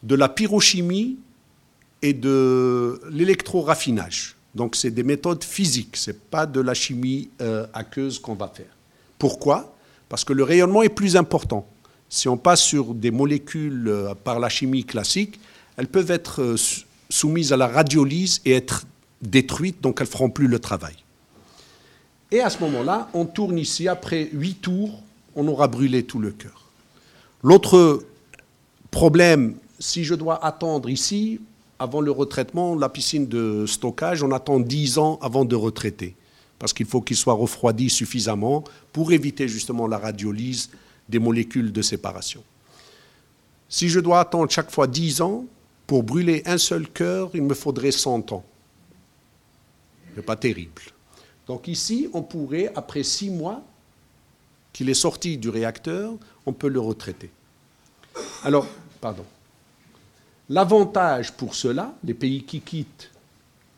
[0.03, 1.19] de la pyrochimie
[2.03, 4.37] et de l'électro-raffinage.
[4.55, 8.49] Donc c'est des méthodes physiques, ce n'est pas de la chimie euh, aqueuse qu'on va
[8.49, 8.75] faire.
[9.19, 9.77] Pourquoi?
[10.09, 11.67] Parce que le rayonnement est plus important.
[12.09, 15.39] Si on passe sur des molécules euh, par la chimie classique,
[15.77, 16.57] elles peuvent être euh,
[17.09, 18.87] soumises à la radiolyse et être
[19.23, 20.95] détruites, donc elles ne feront plus le travail.
[22.33, 25.03] Et à ce moment-là, on tourne ici, après huit tours,
[25.37, 26.67] on aura brûlé tout le cœur.
[27.43, 28.03] L'autre
[28.91, 31.41] problème, si je dois attendre ici,
[31.79, 36.15] avant le retraitement, la piscine de stockage, on attend 10 ans avant de retraiter,
[36.59, 38.63] parce qu'il faut qu'il soit refroidi suffisamment
[38.93, 40.71] pour éviter justement la radiolyse
[41.09, 42.45] des molécules de séparation.
[43.71, 45.47] Si je dois attendre chaque fois 10 ans
[45.87, 48.45] pour brûler un seul cœur, il me faudrait 100 ans.
[50.11, 50.83] Ce n'est pas terrible.
[51.47, 53.63] Donc ici, on pourrait, après 6 mois
[54.73, 56.13] qu'il est sorti du réacteur,
[56.45, 57.31] on peut le retraiter.
[58.45, 58.67] Alors,
[59.01, 59.25] pardon.
[60.51, 63.13] L'avantage pour cela, les pays qui quittent,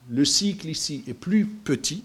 [0.08, 2.02] le cycle ici est plus petit.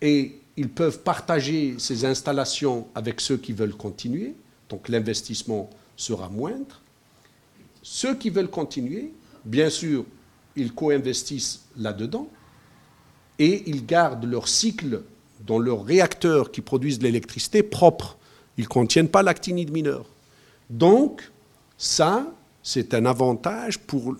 [0.00, 4.34] Et ils peuvent partager ces installations avec ceux qui veulent continuer,
[4.70, 6.80] donc l'investissement sera moindre.
[7.82, 9.12] Ceux qui veulent continuer,
[9.44, 10.06] bien sûr,
[10.56, 12.26] ils co-investissent là-dedans
[13.38, 15.02] et ils gardent leur cycle
[15.46, 18.16] dans leurs réacteurs qui produisent l'électricité propre.
[18.56, 20.06] Ils ne contiennent pas l'actinide mineur.
[20.70, 21.30] Donc,
[21.80, 22.30] ça,
[22.62, 24.14] c'est un avantage pour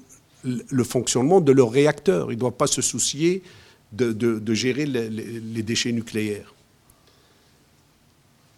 [0.44, 2.32] le fonctionnement de leurs réacteurs.
[2.32, 3.42] Ils ne doivent pas se soucier
[3.92, 6.54] de, gérer les, déchets nucléaires.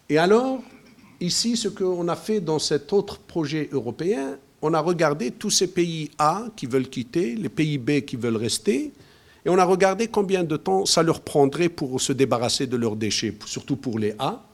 [0.07, 0.63] Et alors,
[1.19, 5.67] ici, ce qu'on a fait dans cet autre projet européen, on a regardé tous ces
[5.67, 8.93] pays A qui veulent quitter, les pays B qui veulent rester,
[9.43, 12.95] et on a regardé combien de temps ça leur prendrait pour se débarrasser de leurs
[12.95, 14.45] déchets, surtout pour les A,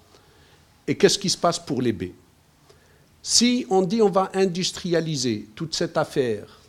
[0.88, 2.06] et qu'est-ce qui se passe pour les B.
[3.32, 6.62] Si on dit on va industrialiser toute cette affaire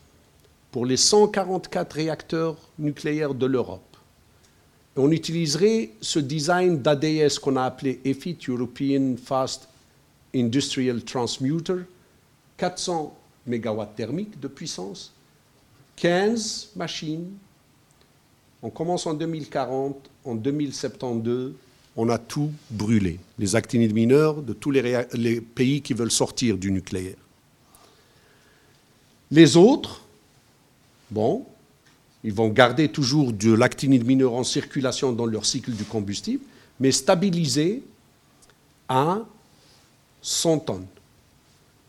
[0.71, 3.97] pour les 144 réacteurs nucléaires de l'Europe,
[4.95, 9.71] on utiliserait ce design d'ADS qu'on a appelé EFIT, European Fast
[10.35, 11.87] Industrial Transmuter,
[12.59, 15.15] 400 MW thermiques de puissance,
[15.97, 17.39] 15 machines.
[18.61, 21.55] On commence en 2040, en 2072,
[22.01, 23.21] on a tout brûlé.
[23.39, 27.19] Les actinides mineurs de tous les, pays qui veulent sortir du nucléaire.
[29.31, 30.01] Les autres,
[31.11, 31.45] bon,
[32.25, 36.43] ils vont garder toujours de l'actinide mineur en circulation dans leur cycle du combustible,
[36.81, 37.83] mais stabiliser
[38.89, 39.19] à
[40.23, 40.87] 100 tonnes.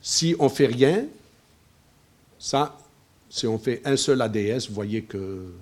[0.01, 1.05] Si on ne fait rien,
[2.37, 2.77] ça,
[3.29, 5.53] si on fait un seul ADS, vous voyez que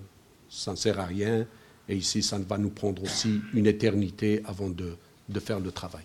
[0.50, 1.46] ça ne sert à rien.
[1.90, 4.96] Et ici, ça va nous prendre aussi une éternité avant de,
[5.40, 6.04] faire le travail.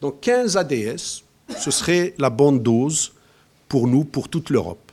[0.00, 1.24] Donc 15 ADS,
[1.58, 3.12] ce serait la bonne dose
[3.68, 4.92] pour nous, pour toute l'Europe.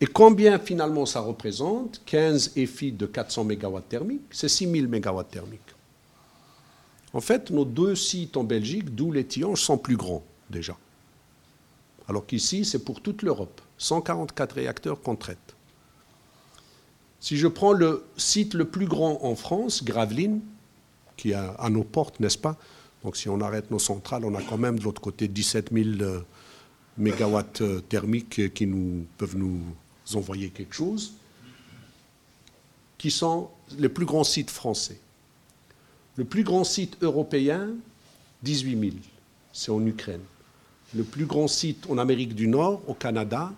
[0.00, 2.00] Et combien finalement ça représente?
[2.06, 5.60] 15 EFI de 400 MW thermiques, c'est 6000 MW thermiques.
[7.12, 10.76] En fait, nos deux sites en Belgique, d'où les Tianges, sont plus grands déjà.
[12.08, 13.60] Alors qu'ici, c'est pour toute l'Europe.
[13.76, 15.49] 144 réacteurs qu'on traite.
[17.20, 20.40] Si je prends le site le plus grand en France, Gravelines,
[21.16, 22.56] qui est à nos portes, n'est-ce pas?
[23.04, 26.22] Donc si on arrête nos centrales, on a quand même de l'autre côté 17 000
[26.98, 29.60] mégawatts euh, thermiques qui nous, peuvent nous
[30.14, 31.14] envoyer quelque chose,
[32.98, 34.98] qui sont les plus grands sites français.
[36.16, 37.70] Le plus grand site européen,
[38.42, 38.92] 18 000,
[39.52, 40.20] c'est en Ukraine.
[40.94, 43.52] Le plus grand site en Amérique du Nord, au Canada,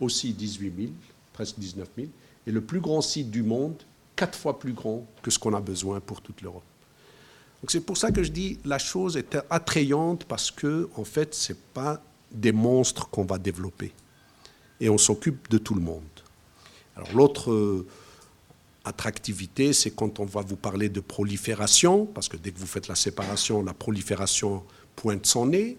[0.00, 0.92] aussi 18 000,
[1.32, 2.08] presque 19 000.
[2.46, 3.74] Et le plus grand site du monde,
[4.14, 6.62] quatre fois plus grand que ce qu'on a besoin pour toute l'Europe.
[7.62, 11.34] Donc c'est pour ça que je dis la chose est attrayante parce que en fait
[11.34, 13.92] c'est pas des monstres qu'on va développer
[14.80, 16.02] et on s'occupe de tout le monde.
[16.96, 17.86] Alors l'autre euh,
[18.84, 22.88] attractivité, c'est quand on va vous parler de prolifération, parce que dès que vous faites
[22.88, 24.62] la séparation, la prolifération
[24.94, 25.76] pointe son nez.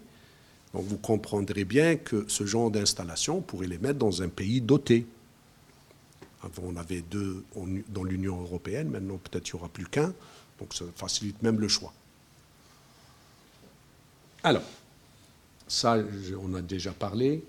[0.74, 4.60] Donc vous comprendrez bien que ce genre d'installation, on pourrait les mettre dans un pays
[4.60, 5.06] doté.
[6.42, 7.44] Avant, on avait deux
[7.88, 10.12] dans l'Union européenne, maintenant peut-être il n'y aura plus qu'un,
[10.60, 11.92] donc ça facilite même le choix.
[14.44, 14.62] Alors,
[15.66, 15.98] ça,
[16.40, 17.42] on a déjà parlé.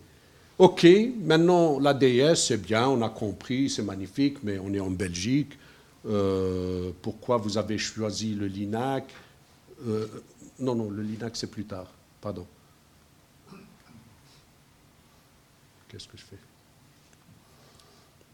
[0.58, 0.86] OK,
[1.22, 5.58] maintenant l'ADS, c'est bien, on a compris, c'est magnifique, mais on est en Belgique.
[6.06, 9.14] Euh, pourquoi vous avez choisi le LINAC?
[9.88, 10.08] Euh,
[10.60, 11.88] Non, non, le LINAC, c'est plus tard.
[12.20, 12.46] Pardon.
[15.88, 16.38] Qu'est-ce que je fais?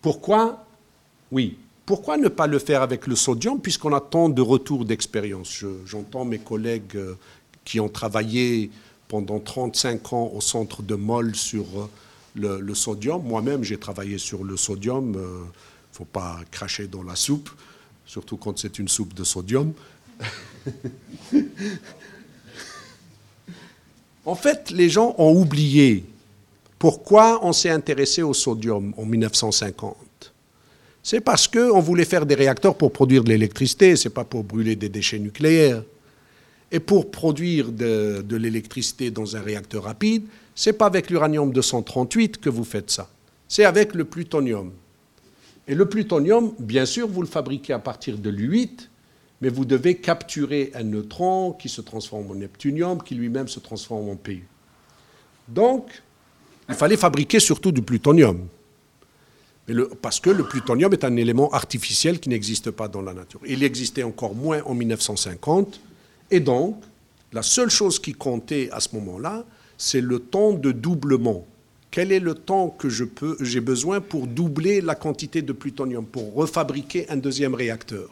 [0.05, 0.63] Pourquoi?
[1.31, 1.57] Oui.
[1.83, 5.65] Pourquoi ne pas le faire avec le sodium puisqu'on a tant de retours d'expérience?
[5.87, 7.15] J'entends mes collègues euh,
[7.63, 8.69] qui ont travaillé
[9.07, 11.89] pendant 35 ans au centre de Moll sur
[12.35, 13.23] le, sodium.
[13.23, 15.13] Moi-même, j'ai travaillé sur le sodium.
[15.13, 15.45] Il ne
[15.91, 17.49] faut pas cracher dans la soupe,
[18.05, 19.73] surtout quand c'est une soupe de sodium.
[24.23, 26.05] en fait, les gens ont oublié
[26.85, 29.95] pourquoi on s'est intéressé au sodium en 1950.
[31.01, 34.43] C'est parce qu'on voulait faire des réacteurs pour produire de l'électricité, ce n'est pas pour
[34.43, 35.81] brûler des déchets nucléaires.
[36.71, 42.37] Et pour produire de, l'électricité dans un réacteur rapide, ce n'est pas avec l'uranium 238
[42.37, 43.09] que vous faites ça,
[43.47, 44.71] c'est avec le plutonium.
[45.67, 48.89] Et le plutonium, bien sûr, vous le fabriquez à partir de l'U8,
[49.41, 54.07] mais vous devez capturer un neutron qui se transforme en neptunium, qui lui-même se transforme
[54.07, 54.45] en Pu.
[55.47, 56.03] Donc,
[56.69, 58.47] il fallait fabriquer surtout du plutonium.
[60.01, 63.41] parce que le plutonium est un élément artificiel qui n'existe pas dans la nature.
[63.47, 65.79] Il existait encore moins en 1950,
[66.31, 66.81] et donc,
[67.33, 69.43] la seule chose qui comptait à ce moment-là,
[69.77, 71.45] c'est le temps de doublement.
[71.91, 77.09] Quel est le temps que j'ai besoin pour doubler la quantité de plutonium, pour refabriquer
[77.09, 78.09] un deuxième réacteur?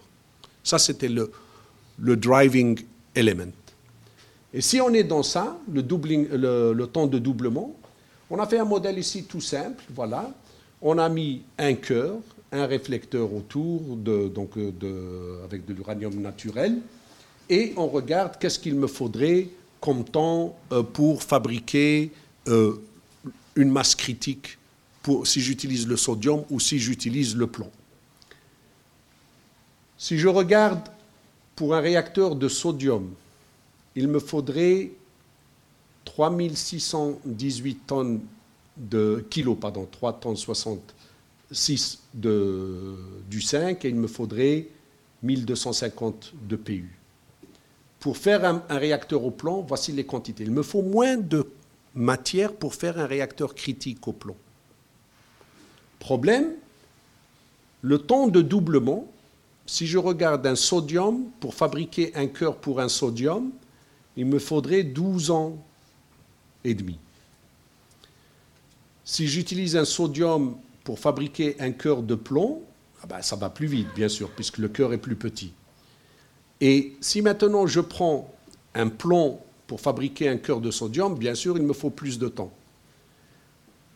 [0.63, 1.31] Ça, c'était le,
[1.99, 2.79] driving
[3.15, 3.51] element.
[4.53, 7.75] Et si on est dans ça, le, temps de doublement,
[8.33, 10.33] on a fait un modèle ici tout simple, voilà.
[10.81, 12.15] On a mis un cœur,
[12.51, 16.79] un réflecteur autour, donc de, avec de l'uranium naturel,
[17.47, 22.11] et on regarde qu'est-ce qu'il me faudrait comme temps euh, pour fabriquer
[22.47, 22.81] euh,
[23.55, 24.57] une masse critique
[25.25, 27.69] si j'utilise le sodium ou si j'utilise le plomb.
[29.95, 30.89] Si je regarde
[31.55, 33.13] pour un réacteur de sodium,
[33.95, 34.89] il me faudrait
[36.05, 38.21] 3618 tonnes
[38.77, 42.95] de kilos, pardon, 3 tonnes 66 de,
[43.29, 44.67] du 5 et il me faudrait
[45.21, 46.97] 1250 de PU.
[47.99, 50.43] Pour faire un, réacteur au plomb, voici les quantités.
[50.43, 51.47] Il me faut moins de
[51.95, 54.35] matière pour faire un réacteur critique au plomb.
[55.99, 56.51] Problème,
[57.81, 59.07] le temps de doublement,
[59.65, 63.51] si je regarde un sodium, pour fabriquer un cœur pour un sodium,
[64.17, 65.57] il me faudrait 12 ans
[66.63, 66.99] et demi.
[69.03, 72.63] Si j'utilise un sodium pour fabriquer un cœur de plomb,
[73.01, 75.53] ah ben, ça va plus vite, bien sûr, puisque le cœur est plus petit.
[76.61, 78.33] Et si maintenant je prends
[78.73, 82.29] un plomb pour fabriquer un cœur de sodium, bien sûr, il me faut plus de
[82.29, 82.53] temps.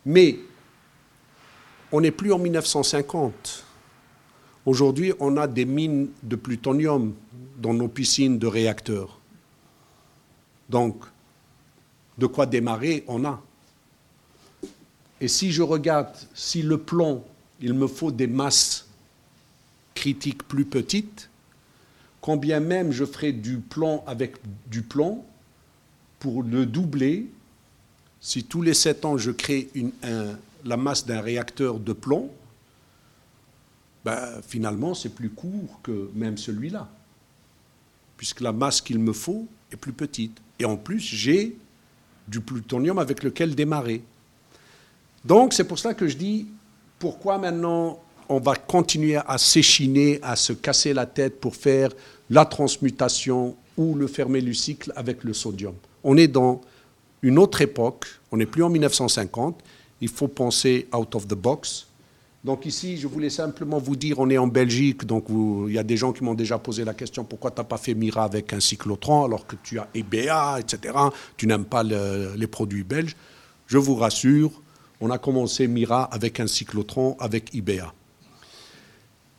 [0.05, 0.39] Mais
[1.91, 3.63] on n'est plus en 1950.
[4.65, 7.13] Aujourd'hui, on a des mines de plutonium
[7.57, 9.20] dans nos piscines de réacteurs.
[10.70, 11.05] Donc,
[12.18, 13.41] de quoi démarrer, on a.
[15.20, 17.24] Et si je regarde, si le plomb,
[17.59, 18.88] il me faut des masses
[19.95, 21.30] critiques plus petites,
[22.22, 24.36] combien même je ferai du plomb avec
[24.68, 25.24] du plomb,
[26.20, 27.28] pour le doubler,
[28.20, 29.70] si tous les 7 ans je crée
[30.65, 32.32] la masse d'un réacteur de plomb,
[34.03, 36.89] ben, finalement c'est plus court que même celui-là,
[38.18, 40.38] puisque la masse qu'il me faut est plus petite.
[40.59, 41.55] Et en plus, j'ai
[42.28, 44.01] du plutonium avec lequel démarrer.
[45.23, 46.47] Donc c'est pour ça que je dis,
[46.99, 47.99] pourquoi maintenant
[48.30, 51.89] on va continuer à s'échiner, à se casser la tête pour faire
[52.30, 55.75] la transmutation ou le fermer le cycle avec le sodium?
[56.03, 56.61] On est dans
[57.21, 59.59] une autre époque, on n'est plus en 1950,
[60.01, 61.87] il faut penser out of the box.
[62.44, 65.84] Donc ici, je voulais simplement vous dire, on est en Belgique, donc il y a
[65.84, 68.54] des gens qui m'ont déjà posé la question, pourquoi tu n'as pas fait Mira avec
[68.54, 70.94] un cyclotron alors que tu as EBA, etc.
[71.36, 73.16] Tu n'aimes pas les produits belges.
[73.66, 74.52] Je vous rassure,
[75.02, 77.94] on a commencé Mira avec un cyclotron, avec IBA.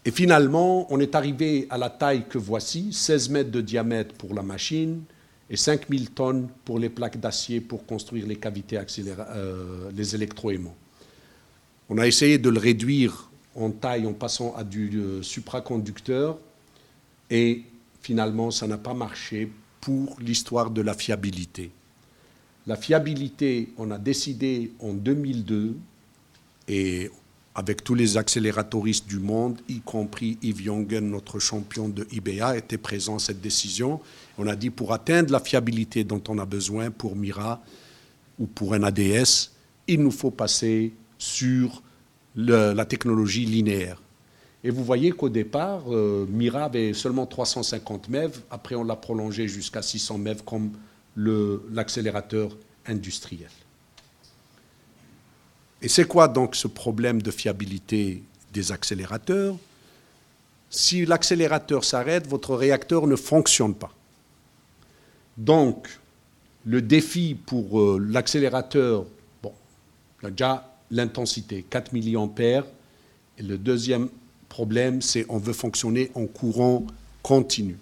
[0.05, 4.35] Et finalement, on est arrivé à la taille que voici, 16 mètres de diamètre pour
[4.35, 5.03] la machine,
[5.51, 10.77] et 5000 tonnes pour les plaques d'acier pour construire les cavités euh, les électroaimants.
[11.89, 16.39] On a essayé de le réduire en taille en passant à du euh, supraconducteur
[17.30, 17.62] et
[18.03, 21.70] finalement ça n'a pas marché pour l'histoire de la fiabilité.
[22.66, 25.76] La fiabilité, on a décidé en 2002
[26.68, 27.11] et
[27.55, 32.78] avec tous les accélératoristes du monde, y compris Yves Jongen, notre champion de IBA, était
[32.78, 34.01] présent à cette décision.
[34.36, 37.61] On a dit pour atteindre la fiabilité dont on a besoin pour Mira
[38.39, 39.51] ou pour un ADS,
[39.89, 41.83] il nous faut passer sur
[42.37, 44.01] la technologie linéaire.
[44.64, 49.47] Et vous voyez qu'au départ, euh, Mira avait seulement 350 MeV, après on l'a prolongé
[49.47, 50.73] jusqu'à 600 MeV comme
[51.73, 52.57] l'accélérateur
[52.87, 53.51] industriel.
[55.81, 59.57] Et c'est quoi donc ce problème de fiabilité des accélérateurs?
[60.71, 63.95] Si l'accélérateur s'arrête, votre réacteur ne fonctionne pas.
[65.37, 65.89] Donc,
[66.66, 69.07] le défi pour euh, l'accélérateur,
[69.43, 69.53] bon,
[70.23, 72.28] déjà l'intensité, 4 mA.
[73.39, 74.09] Et le deuxième
[74.49, 76.86] problème, c'est on veut fonctionner en courant
[77.22, 77.76] continu.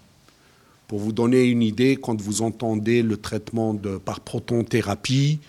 [0.88, 5.40] Pour vous donner une idée, quand vous entendez le traitement de, par protonthérapie,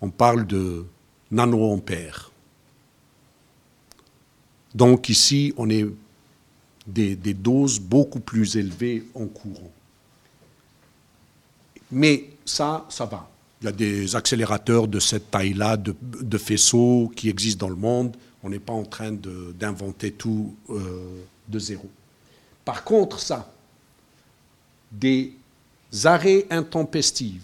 [0.00, 0.86] on parle de
[1.30, 2.30] nanoampères.
[4.74, 5.86] Donc ici, on est
[6.86, 9.72] des, doses beaucoup plus élevées en courant.
[11.90, 13.28] Mais ça, ça va.
[13.60, 18.16] Il y a des accélérateurs de cette taille-là, de, faisceaux qui existent dans le monde.
[18.44, 21.88] On n'est pas en train d'inventer tout euh, de zéro.
[22.64, 23.52] Par contre, ça,
[24.92, 25.32] des
[26.04, 27.42] arrêts intempestifs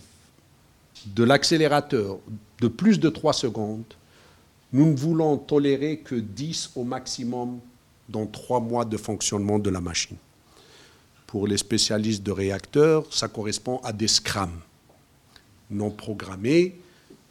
[1.07, 2.19] de l'accélérateur
[2.61, 3.83] de plus de 3 secondes,
[4.73, 7.59] nous ne voulons tolérer que 10 au maximum
[8.09, 10.17] dans 3 mois de fonctionnement de la machine.
[11.27, 14.61] Pour les spécialistes de réacteurs, ça correspond à des scrams
[15.71, 16.75] non programmés.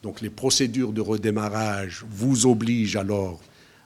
[0.02, 3.40] Donc les procédures de redémarrage vous obligent alors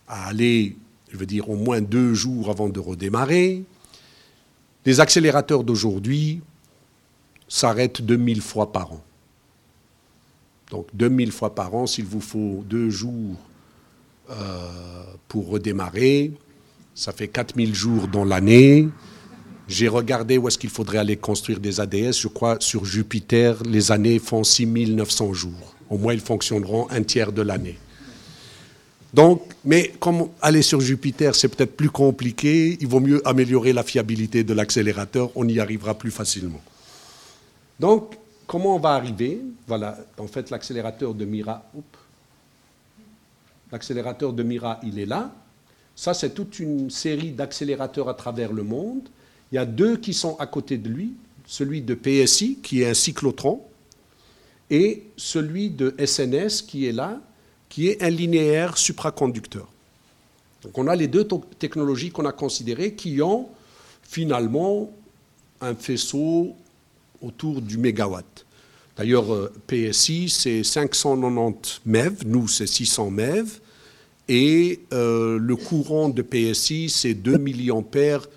[0.07, 0.75] à aller,
[1.11, 3.63] je veux dire, au moins deux jours avant de redémarrer.
[4.85, 6.41] Les accélérateurs d'aujourd'hui
[7.47, 9.03] s'arrêtent 2000 fois par an.
[10.71, 13.37] Donc 2000 fois par an, s'il vous faut deux jours
[14.29, 16.31] euh, pour redémarrer,
[16.95, 18.89] ça fait 4000 jours dans l'année.
[19.67, 22.13] J'ai regardé où est-ce qu'il faudrait aller construire des ADS.
[22.13, 25.75] Je crois sur Jupiter, les années font 6900 jours.
[25.89, 27.77] Au moins, ils fonctionneront un tiers de l'année.
[29.13, 33.83] Donc, mais comme aller sur Jupiter, c'est peut-être plus compliqué, il vaut mieux améliorer la
[33.83, 36.61] fiabilité de l'accélérateur, on y arrivera plus facilement.
[37.79, 38.15] Donc,
[38.45, 39.41] comment on va arriver?
[39.65, 41.63] Voilà, en fait, l'accélérateur de Mira,
[43.71, 45.33] l'accélérateur de Mira, il est là.
[45.95, 49.09] Ça, c'est toute une série d'accélérateurs à travers le monde.
[49.51, 51.13] Il y a deux qui sont à côté de lui,
[51.45, 53.61] celui de PSI, qui est un cyclotron,
[54.69, 57.21] et celui de SNS, qui est là,
[57.69, 59.67] qui est un linéaire supraconducteur.
[60.63, 61.25] Donc on a les deux
[61.59, 63.47] technologies qu'on a considérées qui ont
[64.03, 64.91] finalement
[65.61, 66.55] un faisceau
[67.21, 68.45] autour du mégawatt.
[68.97, 73.59] D'ailleurs, euh, PSI, c'est 590 MeV, nous, c'est 600 MeV,
[74.27, 78.27] et euh, le courant de PSI, c'est 2 milliampères.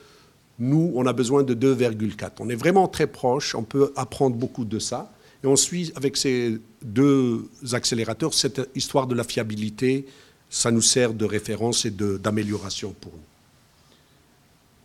[0.60, 2.32] Nous, on a besoin de 2,4.
[2.40, 5.10] On est vraiment très proche, on peut apprendre beaucoup de ça.
[5.42, 10.04] Et on suit avec ces deux accélérateurs cette histoire de la fiabilité.
[10.50, 13.18] Ça nous sert de référence et d'amélioration pour nous.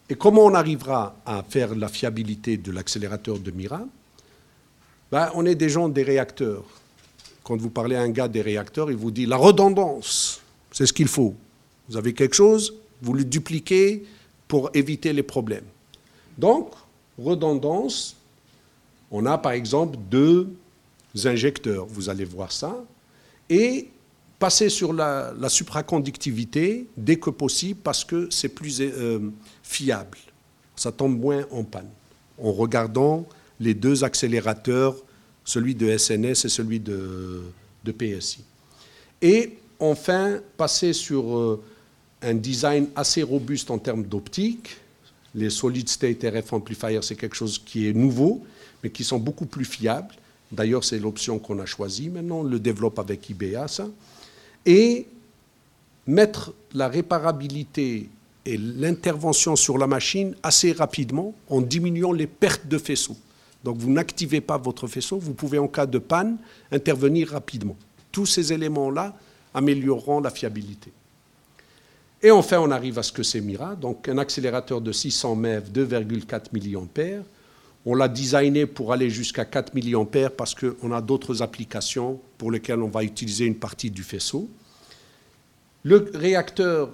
[0.07, 3.81] Et comment on arrivera à faire la fiabilité de l'accélérateur de Mira?
[5.11, 6.63] Ben, On est des gens des réacteurs.
[7.43, 10.93] Quand vous parlez à un gars des réacteurs, il vous dit la redondance, c'est ce
[10.93, 11.35] qu'il faut.
[11.89, 14.05] Vous avez quelque chose, vous le dupliquez
[14.47, 15.65] pour éviter les problèmes.
[16.37, 16.71] Donc,
[17.17, 18.15] redondance,
[19.11, 20.49] on a par exemple deux
[21.23, 22.75] injecteurs, vous allez voir ça,
[23.49, 23.89] et
[24.39, 29.19] passer sur la, supraconductivité dès que possible parce que c'est plus euh,
[29.63, 30.17] fiable.
[30.75, 31.89] Ça tombe moins en panne.
[32.41, 33.25] En regardant
[33.59, 34.95] les deux accélérateurs,
[35.45, 37.43] celui de SNS et celui de,
[37.97, 38.43] PSI.
[39.21, 41.63] Et enfin, passer sur euh,
[42.21, 44.77] un design assez robuste en termes d'optique.
[45.33, 48.43] Les solid state RF amplifiers, c'est quelque chose qui est nouveau,
[48.83, 50.15] mais qui sont beaucoup plus fiables.
[50.51, 52.09] D'ailleurs, c'est l'option qu'on a choisie.
[52.09, 53.87] Maintenant, on le développe avec IBA, ça.
[54.65, 55.07] Et
[56.07, 58.09] mettre la réparabilité
[58.45, 63.15] et l'intervention sur la machine assez rapidement en diminuant les pertes de faisceau.
[63.63, 66.37] Donc vous n'activez pas votre faisceau, vous pouvez en cas de panne
[66.71, 67.75] intervenir rapidement.
[68.11, 69.17] Tous ces éléments-là
[69.53, 70.91] amélioreront la fiabilité.
[72.25, 75.69] Et enfin, on arrive à ce que c'est Mira, donc un accélérateur de 600 MeV,
[75.71, 77.23] 2,4 mA.
[77.85, 82.81] On l'a designé pour aller jusqu'à 4 mA parce qu'on a d'autres applications pour lesquelles
[82.81, 84.49] on va utiliser une partie du faisceau.
[85.83, 86.93] Le réacteur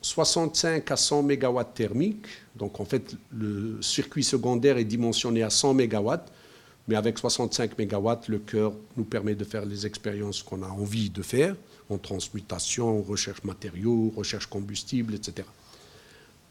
[0.00, 2.24] 65 à 100 MW thermique.
[2.56, 6.10] Donc en fait, le circuit secondaire est dimensionné à 100 MW,
[6.88, 11.10] mais avec 65 MW, le cœur nous permet de faire les expériences qu'on a envie
[11.10, 11.54] de faire
[11.90, 15.46] en transmutation, recherche matériaux, recherche combustible, etc.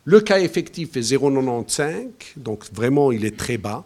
[0.06, 3.86] Le cas effectif est 0,95, donc vraiment il est très bas.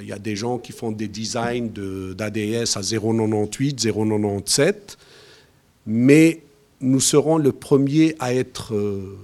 [0.00, 4.96] Il y a des gens qui font des designs d'ADS à 0,98, 0,97,
[5.86, 6.42] mais
[6.80, 9.18] nous serons le premier à être, euh,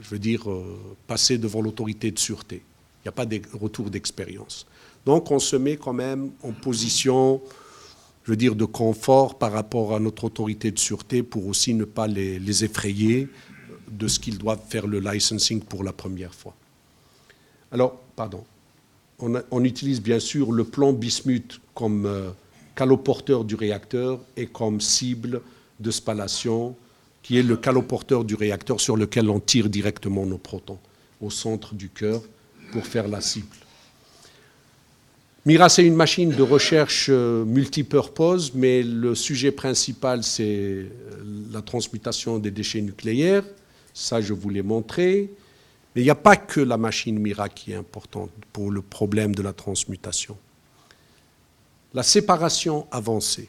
[0.00, 0.76] je veux dire, euh,
[1.06, 2.56] passé devant l'autorité de sûreté.
[2.56, 4.66] Il n'y a pas de retour d'expérience.
[5.06, 7.40] Donc on se met quand même en position,
[8.28, 11.86] je veux dire, de confort par rapport à notre autorité de sûreté pour aussi ne
[11.86, 13.26] pas les, effrayer
[13.90, 16.54] de ce qu'ils doivent faire le licensing pour la première fois.
[17.72, 18.44] Alors, pardon.
[19.18, 22.28] On, utilise bien sûr le plan bismuth comme euh,
[22.76, 25.40] caloporteur du réacteur et comme cible
[25.80, 26.76] de spallation
[27.22, 30.78] qui est le caloporteur du réacteur sur lequel on tire directement nos protons,
[31.22, 32.20] au centre du cœur,
[32.72, 33.56] pour faire la cible.
[35.48, 40.88] MIRA, c'est une machine de recherche euh, multipurpose, mais le sujet principal, c'est euh,
[41.50, 43.44] la transmutation des déchets nucléaires.
[43.94, 45.30] Ça, je vous l'ai montré.
[45.96, 49.34] Mais il n'y a pas que la machine MIRA qui est importante pour le problème
[49.34, 50.36] de la transmutation.
[51.94, 53.48] La séparation avancée.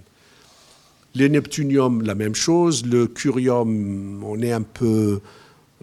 [1.14, 2.87] Les neptunium, la même chose.
[2.87, 5.20] Le curium, on est un peu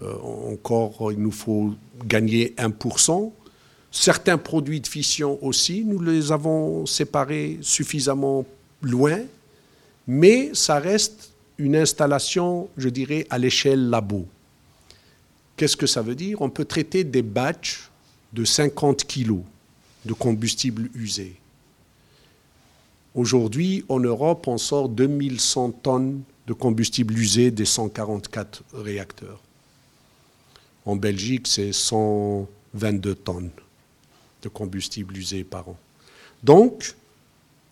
[0.02, 0.14] euh,
[0.52, 1.74] encore, il nous faut
[2.04, 3.32] gagner 1%.
[3.98, 8.44] Certains produits de fission aussi, nous les avons séparés suffisamment
[8.82, 9.20] loin,
[10.06, 14.26] mais ça reste une installation, je dirais, à l'échelle labo.
[15.56, 16.42] Qu'est-ce que ça veut dire?
[16.42, 17.88] On peut traiter des batchs
[18.34, 19.38] de 50 kg
[20.04, 21.34] de combustible usé.
[23.14, 29.40] Aujourd'hui, en Europe, on sort 2100 tonnes de combustible usé des 144 réacteurs.
[30.84, 33.50] En Belgique, c'est 122 tonnes
[34.48, 35.76] combustible usé par an.
[36.42, 36.94] Donc,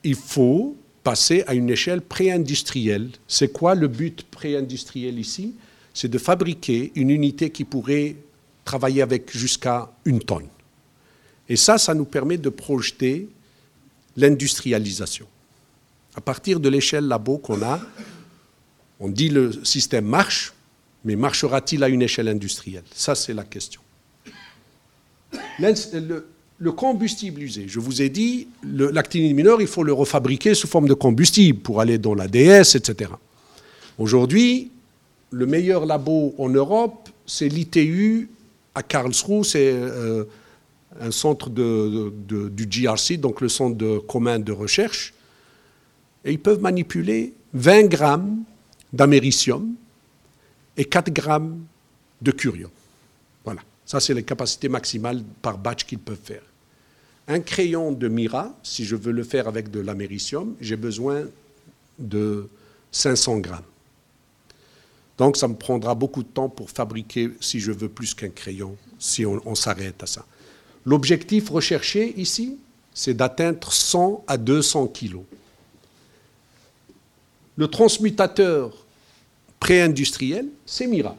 [0.03, 3.11] il faut passer à une échelle pré-industrielle.
[3.29, 5.55] C'est quoi le but pré-industriel ici?
[5.93, 8.17] C'est de fabriquer une unité qui pourrait
[8.65, 10.49] travailler avec jusqu'à une tonne.
[11.49, 13.29] Et ça, ça nous permet de projeter
[14.17, 15.27] l'industrialisation.
[16.17, 17.81] À partir de l'échelle labo qu'on a,
[19.01, 20.55] on dit le système marche,
[21.05, 22.85] mais marchera-t-il à une échelle industrielle?
[22.95, 23.83] Ça, c'est la question.
[26.73, 30.95] Combustible usé, je vous ai dit, l'actinide mineur, il faut le refabriquer sous forme de
[30.95, 33.11] combustible pour aller dans l'ADS, etc.
[33.99, 34.71] Aujourd'hui,
[35.31, 38.29] le meilleur labo en Europe, c'est l'ITU
[38.75, 40.25] à Karlsruhe, c'est euh,
[41.01, 45.13] un centre du GRC, donc le centre commun de recherche,
[46.25, 48.45] et ils peuvent manipuler 20 grammes
[48.93, 49.75] d'américium
[50.77, 51.65] et 4 grammes
[52.23, 52.71] de curium.
[53.45, 56.43] Voilà, ça c'est les capacités maximales par batch qu'ils peuvent faire.
[57.27, 61.25] Un crayon de Mira, si je veux le faire avec de l'américium, j'ai besoin
[61.99, 62.49] de
[62.93, 63.63] 500 grammes.
[65.17, 68.77] Donc ça me prendra beaucoup de temps pour fabriquer, si je veux plus qu'un crayon,
[68.99, 70.27] si on, s'arrête à ça.
[70.85, 72.59] L'objectif recherché ici,
[72.93, 75.23] c'est d'atteindre 100 à 200 kilos.
[77.57, 78.77] Le transmutateur
[79.61, 81.17] pré-industriel, c'est Mira.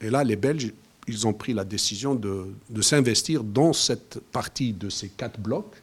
[0.00, 0.72] Et là, les Belges,
[1.06, 5.82] ils ont pris la décision de, de s'investir dans cette partie de ces quatre blocs.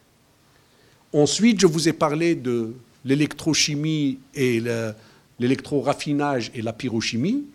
[1.13, 2.73] Ensuite, je vous ai parlé de
[3.05, 4.93] l'électrochimie et le,
[5.41, 7.45] l'électro-raffinage et la pyrochimie,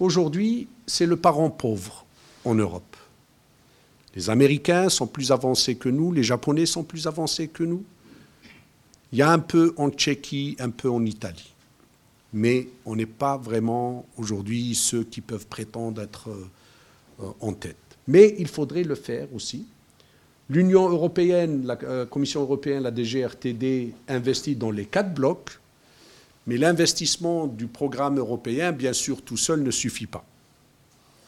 [0.00, 2.06] aujourd'hui, c'est le parent pauvre
[2.44, 2.96] en Europe.
[4.14, 7.84] Les Américains sont plus avancés que nous, les Japonais sont plus avancés que nous.
[9.12, 11.52] Il y a un peu en Tchéquie, un peu en Italie.
[12.32, 16.50] Mais on n'est pas vraiment aujourd'hui ceux qui peuvent prétendre être euh,
[17.40, 17.76] en tête.
[18.06, 19.66] Mais il faudrait le faire aussi.
[20.50, 25.58] L'Union européenne, la euh, Commission européenne, la DGRTD investit dans les quatre blocs
[26.46, 30.24] mais l'investissement du programme européen, bien sûr, tout seul ne suffit pas.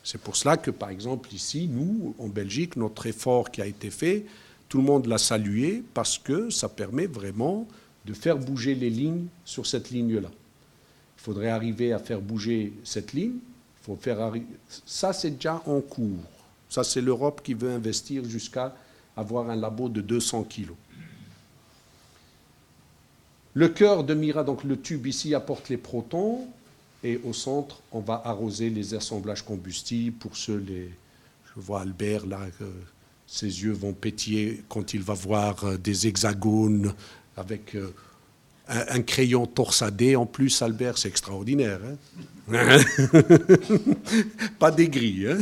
[0.05, 3.91] C'est pour cela que, par exemple, ici, nous, en Belgique, notre effort qui a été
[3.91, 4.25] fait,
[4.69, 7.67] tout le monde l'a salué parce que ça permet vraiment
[8.05, 10.31] de faire bouger les lignes sur cette ligne-là.
[10.31, 13.39] Il faudrait arriver à faire bouger cette ligne.
[14.85, 16.23] Ça, c'est déjà en cours.
[16.69, 18.75] Ça, c'est l'Europe qui veut investir jusqu'à
[19.17, 20.77] avoir un labo de 200 kilos.
[23.55, 26.47] Le cœur de Mira, donc le tube ici, apporte les protons.
[27.03, 30.17] Et au centre, on va arroser les assemblages combustibles.
[30.17, 30.91] Pour ceux, les,
[31.55, 32.41] je vois Albert là,
[33.27, 36.95] ses yeux vont pétiller quand il va voir euh, des hexagones
[37.37, 37.93] avec euh,
[38.69, 40.17] un, crayon torsadé.
[40.17, 41.81] En plus, Albert, c'est extraordinaire.
[41.85, 41.97] Hein.
[44.59, 45.29] Pas des grilles.
[45.29, 45.39] Hein.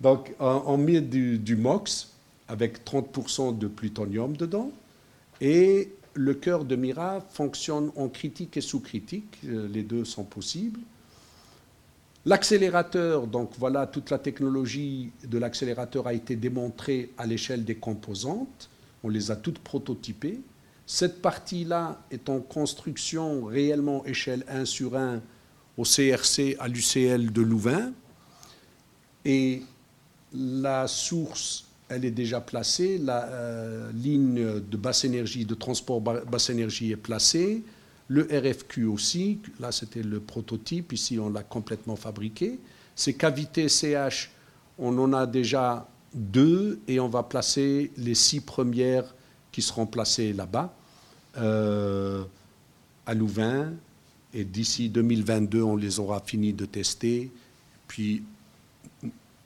[0.00, 2.10] Donc, on, met du, du MOX
[2.48, 4.72] avec 30% de plutonium dedans.
[5.40, 10.80] Et le cœur de Mira fonctionne en critique et sous-critique, euh, les deux sont possibles.
[12.26, 18.68] L'accélérateur, donc voilà, toute la technologie de l'accélérateur a été démontrée à l'échelle des composantes,
[19.02, 20.40] on les a toutes prototypées.
[20.92, 25.20] Cette partie-là est en construction réellement échelle 1 sur 1
[25.78, 27.92] au CRC à l'UCL de Louvain.
[29.24, 29.62] Et
[30.34, 32.98] la source elle est déjà placée.
[32.98, 37.62] La euh, ligne de basse énergie, de transport basse énergie est placée.
[38.08, 42.58] Le RFQ aussi, là c'était le prototype, ici on l'a complètement fabriqué.
[42.96, 44.32] Ces cavités CH,
[44.76, 49.14] on en a déjà deux et on va placer les six premières
[49.52, 50.74] qui seront placées là-bas,
[51.36, 52.24] euh,
[53.06, 53.72] à Louvain.
[54.32, 57.30] Et d'ici 2022, on les aura fini de tester.
[57.88, 58.22] Puis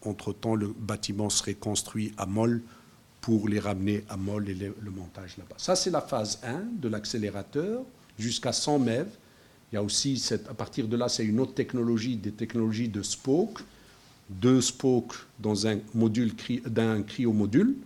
[0.03, 2.63] entre-temps, le bâtiment serait construit à Moll
[3.21, 5.55] pour les ramener à Moll et le, montage là-bas.
[5.57, 7.83] Ça, c'est la phase 1 de l'accélérateur,
[8.19, 9.07] jusqu'à 100 MeV.
[9.73, 13.03] Il y a aussi, à partir de là, c'est une autre technologie, des technologies de
[13.03, 13.61] spoke,
[14.29, 16.35] deux spokes dans un module
[16.67, 17.77] d'un cryomodule.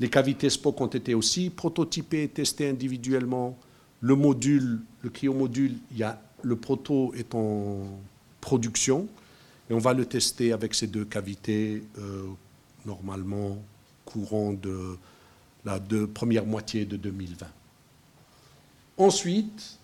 [0.00, 3.56] Les cavités spoke ont été aussi prototypées testées individuellement.
[4.00, 7.86] Le module, le cryomodule, il le proto est en
[8.40, 9.08] production.
[9.70, 12.26] Et on va le tester avec ces deux cavités, euh,
[12.84, 13.56] normalement
[14.04, 14.98] courant de
[15.64, 15.80] la
[16.12, 17.46] première moitié de 2020.
[18.98, 19.78] Ensuite,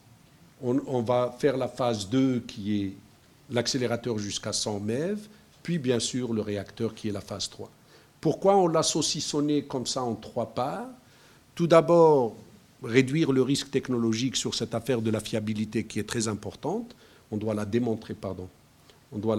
[0.63, 2.93] on, va faire la phase 2 qui est
[3.51, 5.19] l'accélérateur jusqu'à 100 MeV,
[5.63, 7.71] puis bien sûr le réacteur qui est la phase 3.
[8.21, 10.89] Pourquoi on l'a saucissonné comme ça en trois parts
[11.55, 12.37] Tout d'abord,
[12.83, 16.95] réduire le risque technologique sur cette affaire de la fiabilité qui est très importante.
[17.31, 18.49] On doit la démontrer, pardon.
[19.13, 19.37] On doit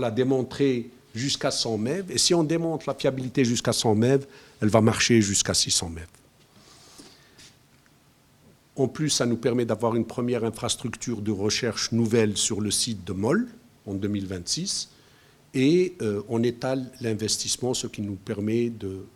[0.00, 2.10] la, démontrer jusqu'à 100 MeV.
[2.10, 4.26] Et si on démontre la fiabilité jusqu'à 100 MeV,
[4.60, 6.21] elle va marcher jusqu'à 600 MeV.
[8.82, 13.04] En plus, ça nous permet d'avoir une première infrastructure de recherche nouvelle sur le site
[13.04, 13.46] de MOL
[13.86, 14.90] en 2026.
[15.54, 19.06] Et euh, on étale l'investissement, ce qui nous permet de,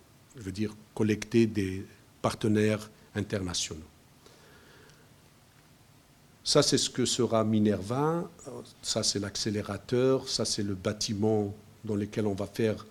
[0.95, 1.85] collecter des
[2.23, 3.81] partenaires internationaux.
[6.45, 8.31] Ça, c'est ce que sera Minerva.
[8.83, 10.29] Ça, c'est l'accélérateur.
[10.29, 11.53] Ça, c'est le bâtiment
[11.85, 12.87] dans lequel on va faire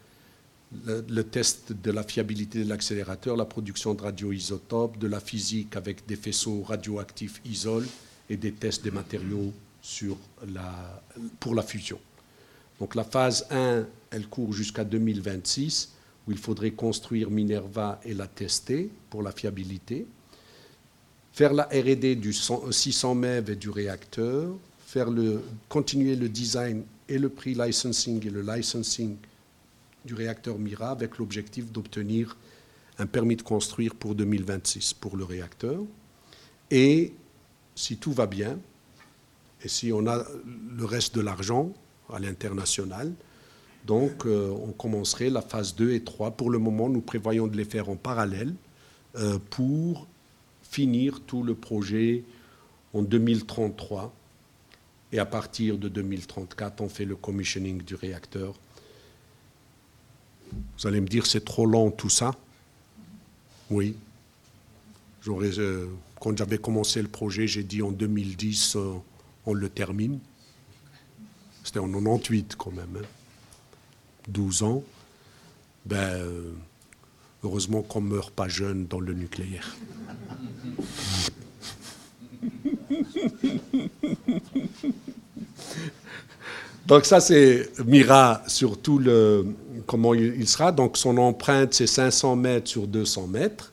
[1.07, 6.05] le, test de la fiabilité de l'accélérateur, la production de radioisotopes, de la physique avec
[6.05, 7.86] des faisceaux radioactifs isol
[8.30, 9.53] et des tests des matériaux
[11.39, 11.99] pour la fusion.
[12.80, 15.91] Donc la phase 1, elle court jusqu'à 2026,
[16.28, 20.05] où il faudrait construire Minerva et la tester pour la fiabilité
[21.36, 24.55] faire la RD du 600 MeV et du réacteur,
[24.88, 29.17] faire le, continuer le design et le prix licensing et le licensing
[30.06, 32.38] du réacteur Mira avec l'objectif d'obtenir
[32.97, 35.82] un permis de construire pour 2026 pour le réacteur.
[36.72, 37.14] Et
[37.76, 38.58] si tout va bien,
[39.64, 40.24] et si on a
[40.78, 41.74] le reste de l'argent
[42.14, 43.12] à l'international,
[43.86, 46.32] donc euh, on commencerait la phase 2 et 3.
[46.32, 48.53] Pour le moment, nous prévoyons de les faire en parallèle
[49.16, 50.08] euh, pour
[50.64, 52.24] finir tout le projet
[52.93, 54.14] en 2033.
[55.12, 58.56] Et à partir de 2034, on fait le commissioning du réacteur.
[60.78, 62.36] Vous allez me dire, c'est trop long tout ça
[63.70, 63.95] Oui.
[65.28, 65.88] Euh,
[66.20, 68.93] quand j'avais commencé le projet, j'ai dit en 2010, euh,
[69.45, 70.20] on le termine.
[71.64, 73.01] C'était en 98 quand même.
[74.28, 74.66] 12 hein.
[74.68, 74.84] ans.
[75.86, 76.22] Ben,
[77.43, 79.76] heureusement qu'on ne meurt pas jeune dans le nucléaire.
[86.88, 89.56] Donc ça, c'est Mira sur tout le
[89.86, 90.72] comment il sera.
[90.72, 93.72] Donc son empreinte, c'est 500 mètres sur 200 mètres.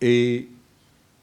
[0.00, 0.48] Et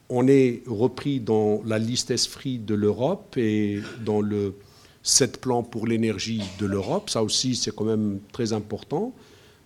[0.10, 4.56] on est repris dans la liste ESFRI de l'Europe et dans le
[5.04, 7.10] 7 plan pour l'énergie de l'Europe.
[7.10, 9.14] Ça aussi, c'est quand même très important.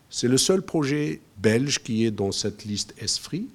[0.10, 3.48] C'est le seul projet belge qui est dans cette liste ESFRI.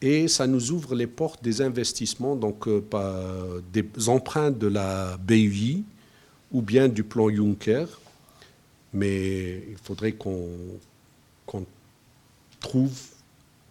[0.00, 5.82] Et ça nous ouvre les portes des investissements, donc euh, des emprunts de la BUI
[6.52, 7.86] ou bien du plan Juncker.
[8.92, 10.48] Mais il faudrait qu'on
[12.60, 12.98] trouve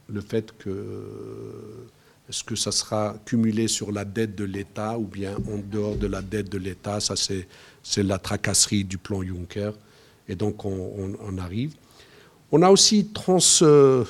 [0.08, 1.88] le fait que
[2.30, 6.08] est-ce que ça sera cumulé sur la dette de l'État ou bien en dehors de
[6.08, 7.00] la dette de l'État?
[7.00, 9.72] Ça, c'est la tracasserie du plan Juncker.
[10.28, 11.74] Et donc, on, arrive.
[12.52, 13.10] On a aussi
[13.62, 14.04] euh,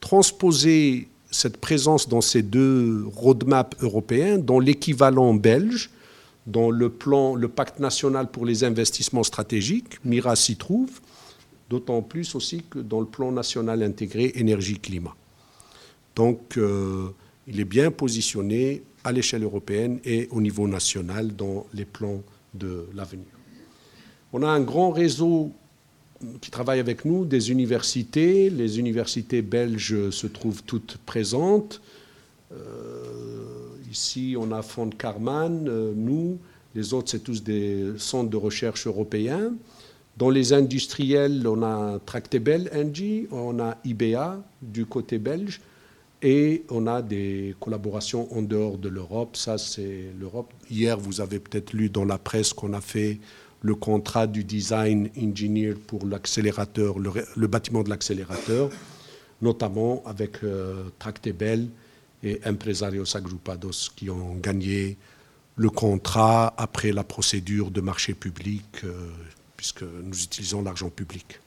[0.00, 5.90] transposé cette présence dans ces deux roadmaps européens dans l'équivalent belge,
[6.46, 11.00] dans le plan, le pacte national pour les investissements stratégiques, MIRA s'y trouve,
[11.70, 15.14] d'autant plus aussi que dans le plan national intégré énergie-climat.
[16.16, 17.08] Donc, euh,
[17.46, 22.22] il est bien positionné à l'échelle européenne et au niveau national dans les plans
[22.54, 23.26] de l'avenir.
[24.32, 25.52] On a un grand réseau
[26.40, 28.48] qui travaille avec nous, des universités.
[28.50, 31.80] Les universités belges se trouvent toutes présentes.
[32.52, 33.51] Euh,
[33.92, 36.38] ici, on a Fond Carman, euh, nous.
[36.74, 39.52] Les autres, c'est tous des centres de recherche européens.
[40.16, 45.60] Dans les industriels, on a Tractebel Engie, on a IBA du côté belge,
[46.22, 49.36] et on a des collaborations en dehors de l'Europe.
[49.36, 50.52] Ça, c'est l'Europe.
[50.70, 53.20] Hier, vous avez peut-être lu dans la presse qu'on a fait
[53.60, 58.70] le contrat du design engineer pour l'accélérateur, le, bâtiment de l'accélérateur,
[59.40, 61.68] notamment avec euh, Tractebel
[62.22, 64.96] et Empresarios Agrupados qui ont gagné
[65.56, 68.64] le contrat après la procédure de marché public.
[68.84, 69.10] Euh,
[69.62, 71.38] puisque nous utilisons l'argent public.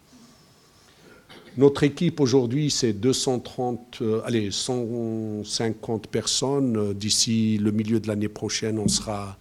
[1.58, 6.94] Notre équipe aujourd'hui, c'est 230, euh, allez, 150 personnes.
[6.94, 9.38] D'ici le milieu de l'année prochaine, on sera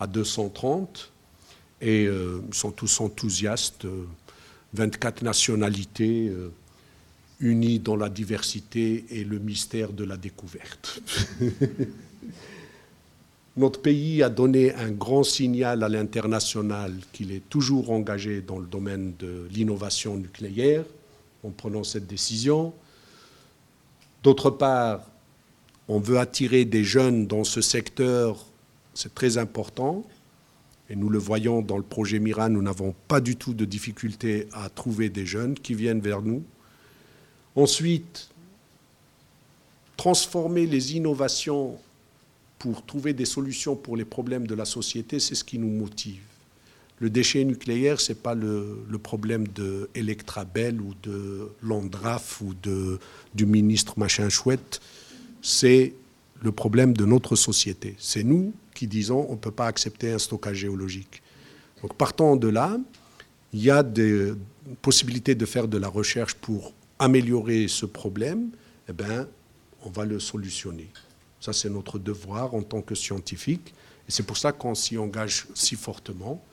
[0.00, 1.12] à 230.
[1.80, 3.86] Et euh, ils sont tous enthousiastes.
[4.74, 6.32] 24 nationalités
[7.40, 11.02] unies dans la diversité et le mystère de la découverte.
[13.56, 18.66] Notre pays a donné un grand signal à l'international qu'il est toujours engagé dans le
[18.66, 20.84] domaine de l'innovation nucléaire
[21.42, 22.72] en prenant cette décision.
[24.22, 25.06] D'autre part,
[25.88, 28.46] on veut attirer des jeunes dans ce secteur,
[28.94, 30.04] c'est très important.
[30.88, 34.48] Et nous le voyons dans le projet Mira, nous n'avons pas du tout de difficulté
[34.52, 36.42] à trouver des jeunes qui viennent vers nous.
[37.56, 38.28] Ensuite,
[39.96, 41.76] transformer les innovations
[42.58, 46.22] pour trouver des solutions pour les problèmes de la société, c'est ce qui nous motive.
[47.00, 52.98] Le déchet nucléaire, ce n'est pas le, problème de Electrabel ou de Landraf ou de,
[53.34, 54.80] du ministre machin chouette,
[55.40, 55.94] c'est
[56.42, 57.96] le problème de notre société.
[57.98, 61.22] C'est nous qui disons on ne peut pas accepter un stockage géologique.
[61.82, 62.78] Donc partant de là,
[63.52, 64.32] il y a des
[64.82, 68.50] possibilités de faire de la recherche pour améliorer ce problème,
[68.88, 69.26] eh bien,
[69.82, 70.90] on va le solutionner.
[71.40, 73.74] Ça, c'est notre devoir en tant que scientifique.
[74.06, 76.44] Et c'est pour ça qu'on s'y engage si fortement.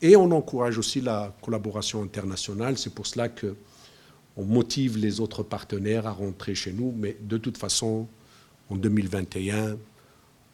[0.00, 2.78] Et on encourage aussi la collaboration internationale.
[2.78, 6.94] C'est pour cela qu'on motive les autres partenaires à rentrer chez nous.
[6.96, 8.08] Mais de toute façon,
[8.70, 9.76] en 2021,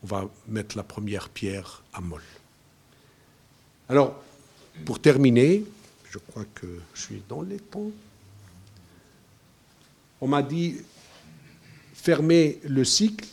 [0.03, 2.23] on va mettre la première pierre à Moll.
[3.89, 4.21] Alors,
[4.85, 5.65] pour terminer,
[6.11, 7.93] je crois que je suis dans les temps.
[10.21, 10.77] On m'a dit
[11.95, 13.27] fermer le cycle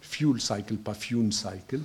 [0.00, 1.80] fuel cycle, pas fuel cycle.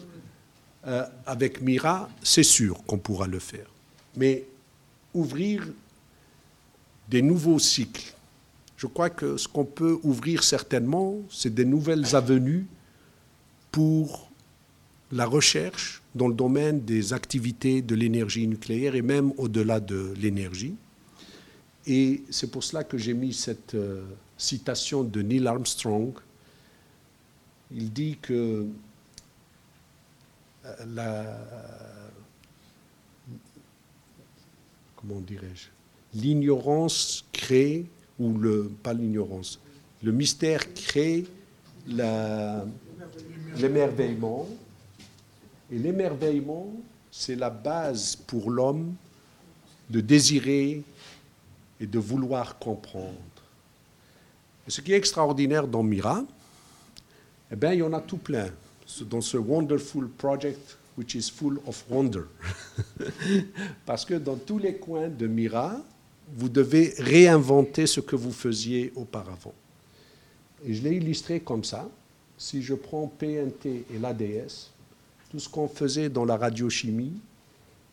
[0.86, 3.68] euh, avec Mira, c'est sûr qu'on pourra le faire.
[4.18, 4.46] Mais
[5.14, 5.66] ouvrir
[7.10, 8.14] des nouveaux cycles,
[8.78, 12.68] je crois que ce qu'on peut ouvrir certainement, c'est des nouvelles avenues
[13.72, 14.30] pour
[15.12, 20.76] la recherche dans le domaine des activités de l'énergie nucléaire et même au-delà de l'énergie.
[21.86, 24.04] Et c'est pour cela que j'ai mis cette euh,
[24.44, 26.14] citation de Neil Armstrong.
[27.72, 28.68] Il dit que
[30.66, 31.40] euh, la,
[34.98, 35.70] comment dirais-je,
[36.14, 37.86] l'ignorance crée,
[38.20, 39.60] ou le, pas l'ignorance,
[40.04, 41.26] le mystère crée
[43.58, 44.48] l'émerveillement.
[45.72, 46.72] Et l'émerveillement,
[47.10, 48.94] c'est la base pour l'homme
[49.90, 50.84] de désirer
[51.80, 53.33] et de vouloir comprendre.
[54.68, 56.24] Et ce qui est extraordinaire dans Mira,
[57.52, 58.50] eh bien, il y en a tout plein.
[59.10, 62.24] Dans ce Wonderful Project, which is full of wonder.
[63.86, 65.78] Parce que dans tous les coins de Mira,
[66.36, 69.54] vous devez réinventer ce que vous faisiez auparavant.
[70.66, 71.90] Et je l'ai illustré comme ça.
[72.38, 74.72] Si je prends PNT et l'ADS,
[75.30, 77.14] tout ce qu'on faisait dans la radiochimie,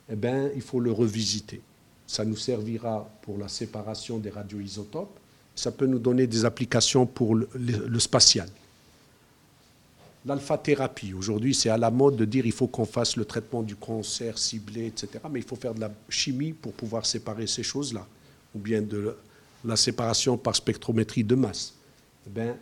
[0.09, 1.61] eh bien, il faut le revisiter.
[2.07, 5.20] Ça nous servira pour la séparation des radioisotopes.
[5.61, 8.49] Ça peut nous donner des applications pour le, spatial.
[10.25, 13.77] L'alpha-thérapie, aujourd'hui, c'est à la mode de dire il faut qu'on fasse le traitement du
[13.77, 15.23] cancer ciblé, etc.
[15.31, 18.07] Mais il faut faire de la chimie pour pouvoir séparer ces choses-là,
[18.55, 19.15] ou bien de
[19.63, 21.75] la séparation par spectrométrie de masse.
[22.27, 22.57] Eh bien,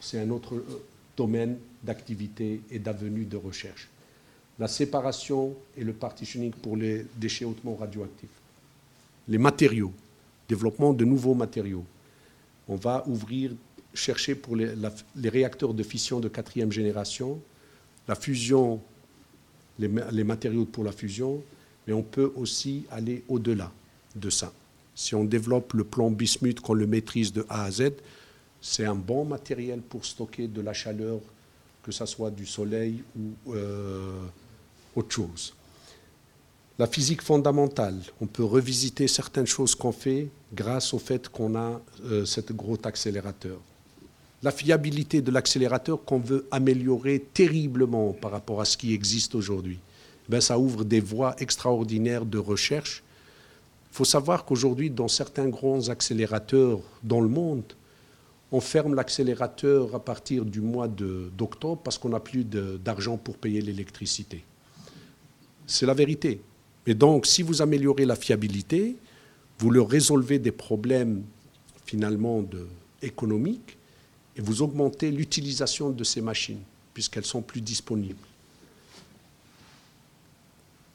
[0.00, 0.82] c'est un autre euh,
[1.16, 3.88] domaine d'activité et d'avenue de recherche.
[4.58, 8.30] La séparation et le partitioning pour les déchets hautement radioactifs.
[9.28, 9.92] Les matériaux,
[10.54, 11.84] développement de nouveaux matériaux.
[12.68, 13.52] On va ouvrir
[13.94, 14.68] chercher pour les,
[15.38, 17.40] réacteurs de fission de quatrième génération,
[18.06, 18.80] la fusion,
[19.78, 21.42] les, matériaux pour la fusion,
[21.86, 23.70] mais on peut aussi aller au-delà
[24.14, 24.52] de ça.
[24.94, 27.92] Si on développe le plan bismuth, qu'on le maîtrise de A à Z,
[28.60, 31.20] c'est un bon matériel pour stocker de la chaleur,
[31.82, 34.20] que ce soit du soleil ou euh,
[34.94, 35.54] autre chose.
[36.82, 41.80] La physique fondamentale, on peut revisiter certaines choses qu'on fait grâce au fait qu'on a
[42.06, 43.60] euh, cet gros accélérateur
[44.42, 49.78] la fiabilité de l'accélérateur qu'on veut améliorer terriblement par rapport à ce qui existe aujourd'hui.
[50.28, 53.04] Ben, ça ouvre des voies extraordinaires de recherche.
[53.92, 57.74] Il faut savoir qu'aujourd'hui, dans certains grands accélérateurs dans le monde,
[58.50, 63.60] on ferme l'accélérateur à partir du mois d'octobre parce qu'on n'a plus d'argent pour payer
[63.60, 64.42] l'électricité.
[65.64, 66.40] C'est la vérité.
[66.86, 68.96] Et donc, si vous améliorez la fiabilité,
[69.58, 71.22] vous leur résolvez des problèmes
[71.86, 72.44] finalement
[73.02, 73.78] économiques
[74.36, 76.62] et vous augmentez l'utilisation de ces machines,
[76.94, 78.16] puisqu'elles sont plus disponibles.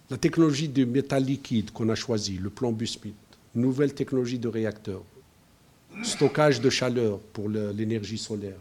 [0.09, 3.13] La technologie de métal liquide qu'on a choisie, le plan Busmit,
[3.55, 5.01] nouvelle technologie de réacteur,
[6.03, 8.57] stockage de chaleur pour l'énergie solaire,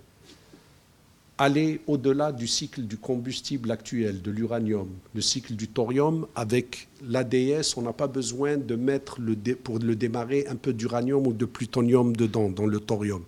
[1.38, 7.76] aller au-delà du cycle du combustible actuel, de l'uranium, le cycle du thorium, avec l'ADS,
[7.76, 9.18] on n'a pas besoin de mettre
[9.62, 13.22] pour le démarrer un peu d'uranium ou de plutonium dedans, dans le thorium.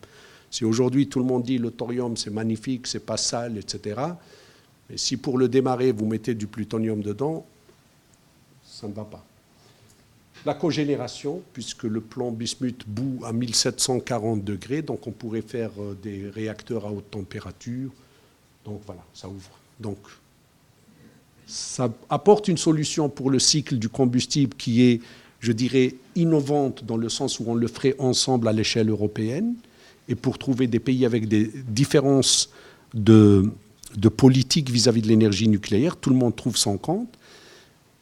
[0.50, 4.00] Si aujourd'hui tout le monde dit le thorium c'est magnifique, c'est pas sale, etc.,
[4.88, 7.44] mais si pour le démarrer vous mettez du plutonium dedans,
[8.64, 9.27] ça ne va pas.
[10.46, 15.96] La cogénération, puisque le plan bismuth bout à 1740 degrés, donc on pourrait faire euh,
[16.02, 17.90] des réacteurs à haute température.
[18.64, 19.58] Donc voilà, ça ouvre.
[19.80, 19.98] Donc
[21.46, 25.00] ça apporte une solution pour le cycle du combustible qui est,
[25.40, 29.54] je dirais, innovante dans le sens où on le ferait ensemble à l'échelle européenne
[30.08, 32.50] et pour trouver des pays avec des différences
[32.94, 33.50] de,
[33.96, 35.96] de politique vis-à-vis de l'énergie nucléaire.
[35.96, 37.17] Tout le monde trouve son compte.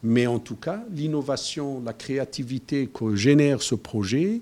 [0.06, 4.40] Mais en tout cas, l'innovation, la créativité que génère ce projet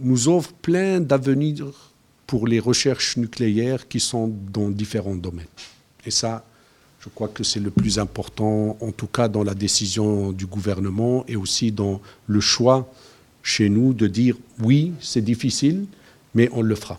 [0.00, 1.92] nous offre plein d'avenirs
[2.26, 5.44] pour les recherches nucléaires qui sont dans différents domaines.
[6.06, 6.46] Et ça,
[6.98, 11.26] je crois que c'est le plus important, en tout cas dans la décision du gouvernement
[11.28, 12.90] et aussi dans le choix
[13.42, 15.84] chez nous de dire oui, c'est difficile,
[16.34, 16.98] mais on le fera.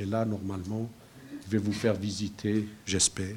[0.00, 0.90] Et là, normalement,
[1.46, 3.36] je vais vous faire visiter, j'espère,